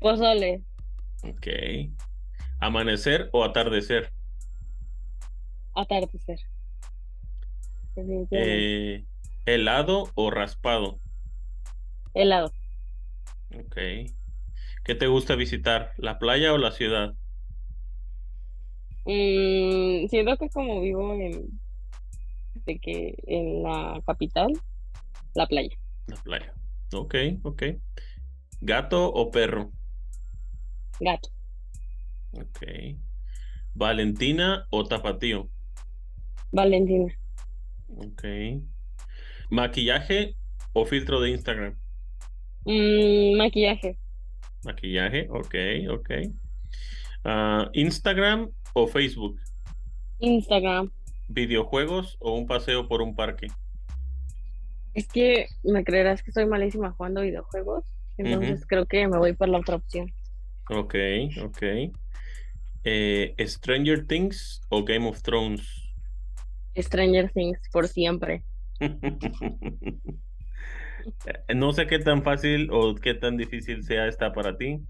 [0.00, 0.62] Pozole.
[1.24, 1.46] Ok.
[2.60, 4.12] ¿Amanecer o atardecer?
[5.74, 6.40] Atardecer.
[8.30, 9.04] Eh,
[9.46, 11.00] ¿Helado o raspado?
[12.14, 12.52] Helado.
[13.54, 13.76] Ok.
[14.84, 15.92] ¿Qué te gusta visitar?
[15.96, 17.14] ¿La playa o la ciudad?
[19.04, 21.60] Mm, siento que como vivo en,
[22.66, 24.52] de que en la capital,
[25.34, 25.76] la playa.
[26.06, 26.54] La playa.
[26.92, 27.62] Ok, ok.
[28.60, 29.70] ¿Gato o perro?
[31.00, 31.30] Gato.
[32.32, 32.62] Ok.
[33.74, 35.48] ¿Valentina o tapatío?
[36.52, 37.12] Valentina.
[37.88, 38.24] Ok.
[39.50, 40.36] ¿Maquillaje
[40.72, 41.78] o filtro de Instagram?
[42.64, 43.96] Mm, maquillaje.
[44.64, 45.54] Maquillaje, ok,
[45.90, 46.10] ok.
[47.24, 49.40] Ah, ¿Instagram o Facebook?
[50.18, 50.90] Instagram.
[51.28, 53.46] ¿Videojuegos o un paseo por un parque?
[54.94, 57.84] Es que me creerás que soy malísima jugando videojuegos,
[58.16, 60.12] entonces creo que me voy por la otra opción.
[60.70, 60.94] Ok,
[61.42, 61.62] ok.
[62.84, 65.88] Eh, ¿Stranger Things o Game of Thrones?
[66.76, 68.44] Stranger Things, por siempre.
[71.54, 74.80] no sé qué tan fácil o qué tan difícil sea esta para ti.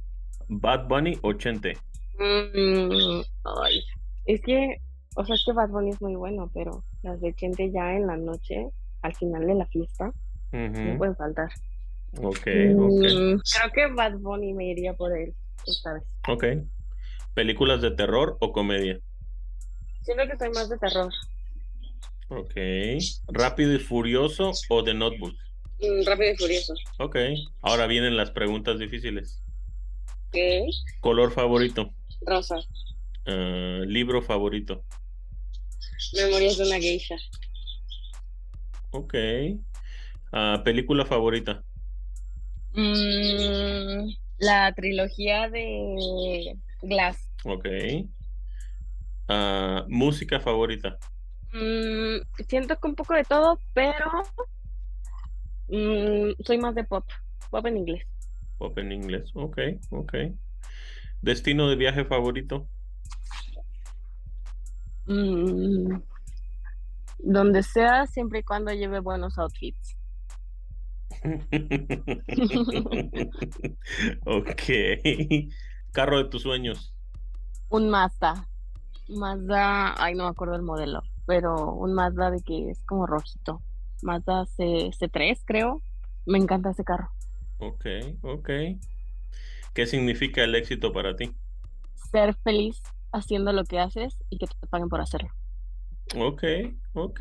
[0.49, 1.77] ¿Bad Bunny o Chente?
[2.19, 3.21] Mm,
[3.63, 3.83] ay,
[4.27, 4.77] es que,
[5.15, 8.07] o sea, es que Bad Bunny es muy bueno, pero las de Chente ya en
[8.07, 8.69] la noche,
[9.03, 10.13] al final de la fiesta,
[10.53, 11.49] no pueden faltar.
[12.21, 15.35] Ok, mm, Creo que Bad Bunny me iría por él
[15.67, 16.03] esta vez.
[16.29, 16.45] Ok.
[17.39, 19.01] ¿Películas de terror o comedia?
[20.03, 21.13] Siento que soy más de terror.
[22.31, 22.53] Ok.
[23.29, 25.37] ¿Rápido y Furioso o The Notebook?
[25.79, 26.75] Mm, rápido y Furioso.
[26.99, 27.17] Ok.
[27.63, 29.41] Ahora vienen las preguntas difíciles.
[30.33, 30.67] ¿Qué?
[30.99, 31.95] ¿Color favorito?
[32.23, 32.57] Rosa.
[33.25, 34.85] Ah, ¿Libro favorito?
[36.15, 37.15] Memorias de una geisha.
[38.91, 39.15] Ok.
[40.33, 41.63] Ah, ¿Película favorita?
[42.73, 47.28] Mm, la trilogía de Glass.
[47.45, 47.67] Ok.
[49.29, 50.99] Ah, ¿Música favorita?
[51.53, 54.23] Mm, siento que un poco de todo, pero
[56.45, 57.05] soy más de pop.
[57.51, 58.07] Pop en inglés.
[58.59, 59.31] Pop en inglés.
[59.35, 59.59] Ok,
[59.91, 60.15] ok.
[61.21, 62.69] ¿Destino de viaje favorito?
[65.07, 66.01] Mm,
[67.19, 69.97] donde sea, siempre y cuando lleve buenos outfits.
[74.27, 74.63] ok.
[75.93, 76.95] Carro de tus sueños.
[77.71, 78.49] Un Mazda.
[79.09, 83.63] Mazda, ay, no me acuerdo el modelo, pero un Mazda de que es como rojito.
[84.03, 85.83] Mazda C, C3, creo.
[86.27, 87.11] Me encanta ese carro.
[87.59, 87.87] Ok,
[88.23, 88.51] ok.
[89.75, 91.33] ¿Qué significa el éxito para ti?
[92.11, 95.31] Ser feliz haciendo lo que haces y que te paguen por hacerlo.
[96.17, 96.43] Ok,
[96.95, 97.21] ok.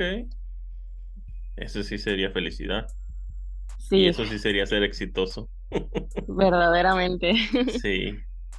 [1.56, 2.88] Eso sí sería felicidad.
[3.80, 3.98] Sí.
[3.98, 5.50] Y eso sí sería ser exitoso.
[6.28, 7.34] Verdaderamente.
[7.82, 8.18] Sí.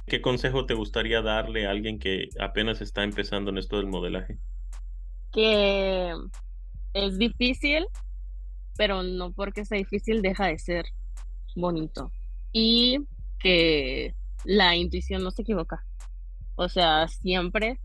[0.09, 4.39] ¿Qué consejo te gustaría darle a alguien que apenas está empezando en esto del modelaje?
[5.31, 6.13] Que
[6.93, 7.85] es difícil,
[8.75, 10.85] pero no porque sea difícil deja de ser
[11.55, 12.11] bonito.
[12.51, 13.05] Y
[13.37, 15.85] que la intuición no se equivoca.
[16.55, 17.79] O sea, siempre,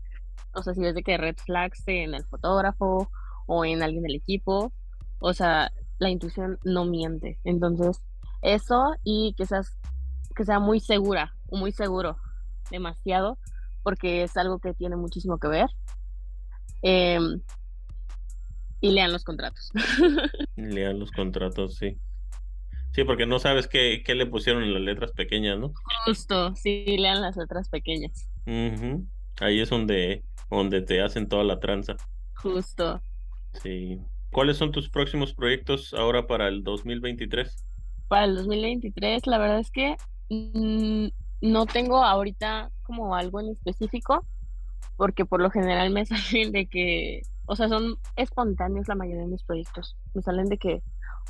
[0.55, 3.09] o sea, si ves de que red flags en el fotógrafo
[3.45, 4.73] o en alguien del equipo,
[5.19, 7.39] o sea, la intuición no miente.
[7.43, 8.01] Entonces,
[8.41, 9.77] eso y que seas
[10.35, 12.17] que sea muy segura muy seguro,
[12.71, 13.37] demasiado,
[13.83, 15.69] porque es algo que tiene muchísimo que ver.
[16.81, 17.41] Em,
[18.81, 19.71] y lean los contratos.
[20.55, 21.97] Lean los contratos, sí.
[22.91, 25.73] Sí, porque no sabes qué, qué le pusieron en las letras pequeñas, ¿no?
[26.05, 28.29] Justo, sí, lean las letras pequeñas.
[29.41, 31.97] Ahí es donde, donde te hacen toda la tranza.
[32.35, 33.01] Justo.
[33.61, 33.99] Sí.
[34.31, 37.65] ¿Cuáles son tus próximos proyectos ahora para el 2023?
[38.07, 39.95] Para el 2023, la verdad es que
[40.29, 41.07] mm,
[41.45, 44.25] no tengo ahorita como algo en específico,
[44.97, 49.29] porque por lo general me salen de que, o sea, son espontáneos la mayoría de
[49.29, 49.95] mis proyectos.
[50.13, 50.81] Me salen de que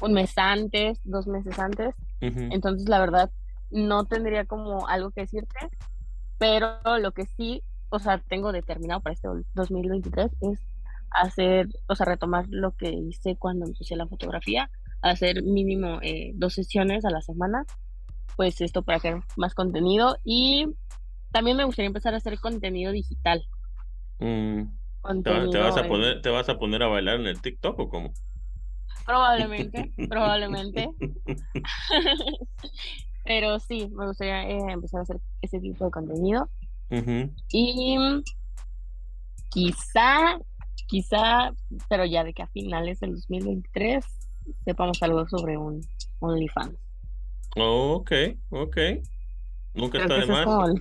[0.02, 1.96] un mes antes, dos meses antes.
[2.20, 3.32] Entonces, la verdad,
[3.70, 5.70] no tendría como algo que decirte,
[6.38, 10.60] pero lo que sí, o sea, tengo determinado para este 2023 es
[11.12, 14.70] hacer, o sea, retomar lo que hice cuando empecé la fotografía,
[15.02, 17.66] hacer mínimo eh, dos sesiones a la semana,
[18.36, 20.68] pues esto para crear más contenido y
[21.32, 23.46] también me gustaría empezar a hacer contenido digital.
[24.20, 24.64] Mm,
[25.24, 28.14] ¿Te, vas a poner, te vas a poner a bailar en el TikTok o cómo?
[29.06, 30.90] Probablemente, probablemente.
[33.24, 36.50] Pero sí, me gustaría eh, empezar a hacer ese tipo de contenido.
[37.50, 37.98] Y
[39.50, 40.40] quizá,
[40.88, 41.52] quizá,
[41.90, 44.06] pero ya de que a finales del 2023
[44.64, 45.82] sepamos algo sobre un
[46.20, 46.85] OnlyFans.
[47.56, 48.12] Oh, ok,
[48.50, 48.78] ok.
[49.74, 50.76] Nunca Creo está de es más.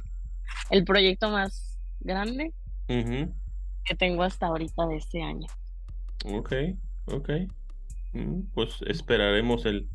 [0.71, 2.53] el, proyecto más grande
[2.87, 5.47] que tengo hasta ahorita de este año.
[6.25, 6.53] Ok,
[7.07, 7.31] ok.
[8.13, 9.89] Mm, Pues esperaremos el,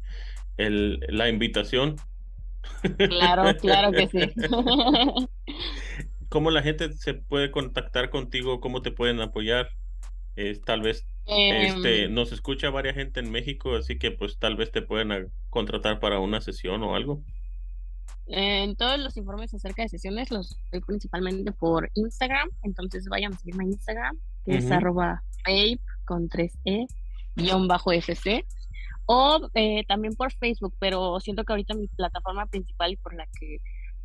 [0.57, 1.95] el, la invitación.
[2.97, 4.19] Claro, claro que sí.
[6.29, 8.59] ¿Cómo la gente se puede contactar contigo?
[8.59, 9.69] ¿Cómo te pueden apoyar?
[10.39, 14.55] Es, tal vez este, Em, nos escucha varias gente en México, así que pues tal
[14.55, 17.21] vez te pueden contratar para una sesión o algo.
[18.25, 23.37] En todos los informes acerca de sesiones los doy principalmente por Instagram, entonces vayan a
[23.37, 26.87] seguirme en Instagram, que es arroba vape con 3E,
[27.35, 28.45] guion bajo FC,
[29.05, 33.27] o eh, también por Facebook, pero siento que ahorita mi plataforma principal y por la
[33.39, 33.57] que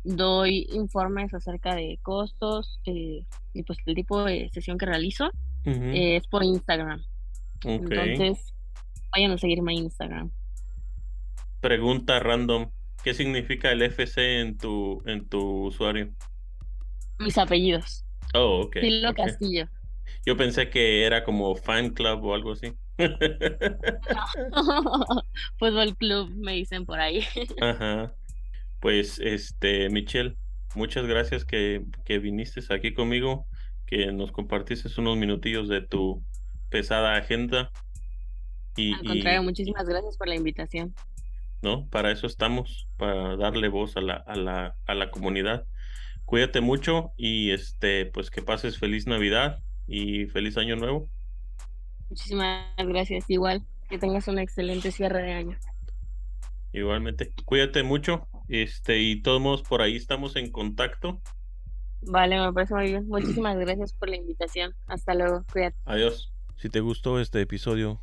[0.03, 5.31] doy informes acerca de costos eh, y pues el tipo de sesión que realizo
[5.65, 7.03] Eh, es por Instagram.
[7.63, 8.53] Entonces,
[9.11, 10.31] vayan a seguirme en Instagram.
[11.61, 12.69] Pregunta random.
[13.03, 16.11] ¿Qué significa el FC en tu, en tu usuario?
[17.19, 18.05] Mis apellidos.
[18.33, 18.77] Oh, ok.
[18.79, 19.13] Silo.
[19.13, 19.67] Castillo.
[20.25, 22.73] Yo pensé que era como fan club o algo así.
[25.59, 27.23] Fútbol Club, me dicen por ahí.
[27.61, 28.13] Ajá.
[28.79, 30.35] Pues, este, Michelle,
[30.75, 33.47] muchas gracias que, que viniste aquí conmigo,
[33.85, 36.23] que nos compartiste unos minutillos de tu
[36.69, 37.71] pesada agenda.
[38.75, 40.93] Y, Al y, contrario, muchísimas gracias por la invitación.
[41.65, 41.87] ¿no?
[41.89, 45.65] Para eso estamos, para darle voz a la, a la, a la comunidad.
[46.23, 51.09] Cuídate mucho y este, pues que pases feliz Navidad y feliz Año Nuevo.
[52.09, 53.29] Muchísimas gracias.
[53.29, 55.57] Igual, que tengas un excelente cierre de año.
[56.71, 58.27] Igualmente, cuídate mucho.
[58.47, 61.19] Este, y todos modos, por ahí estamos en contacto.
[62.01, 63.07] Vale, me parece muy bien.
[63.07, 64.73] Muchísimas gracias por la invitación.
[64.87, 65.43] Hasta luego.
[65.51, 65.75] Cuídate.
[65.85, 66.31] Adiós.
[66.57, 68.01] Si te gustó este episodio,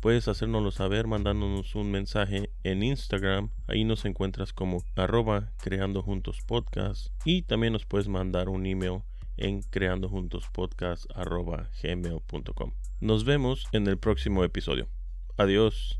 [0.00, 3.50] puedes hacérnoslo saber mandándonos un mensaje en Instagram.
[3.66, 7.08] Ahí nos encuentras como arroba creando juntos podcast.
[7.24, 9.02] Y también nos puedes mandar un email
[9.36, 11.70] en creando juntos podcast arroba.
[13.00, 14.88] Nos vemos en el próximo episodio.
[15.36, 15.99] Adiós.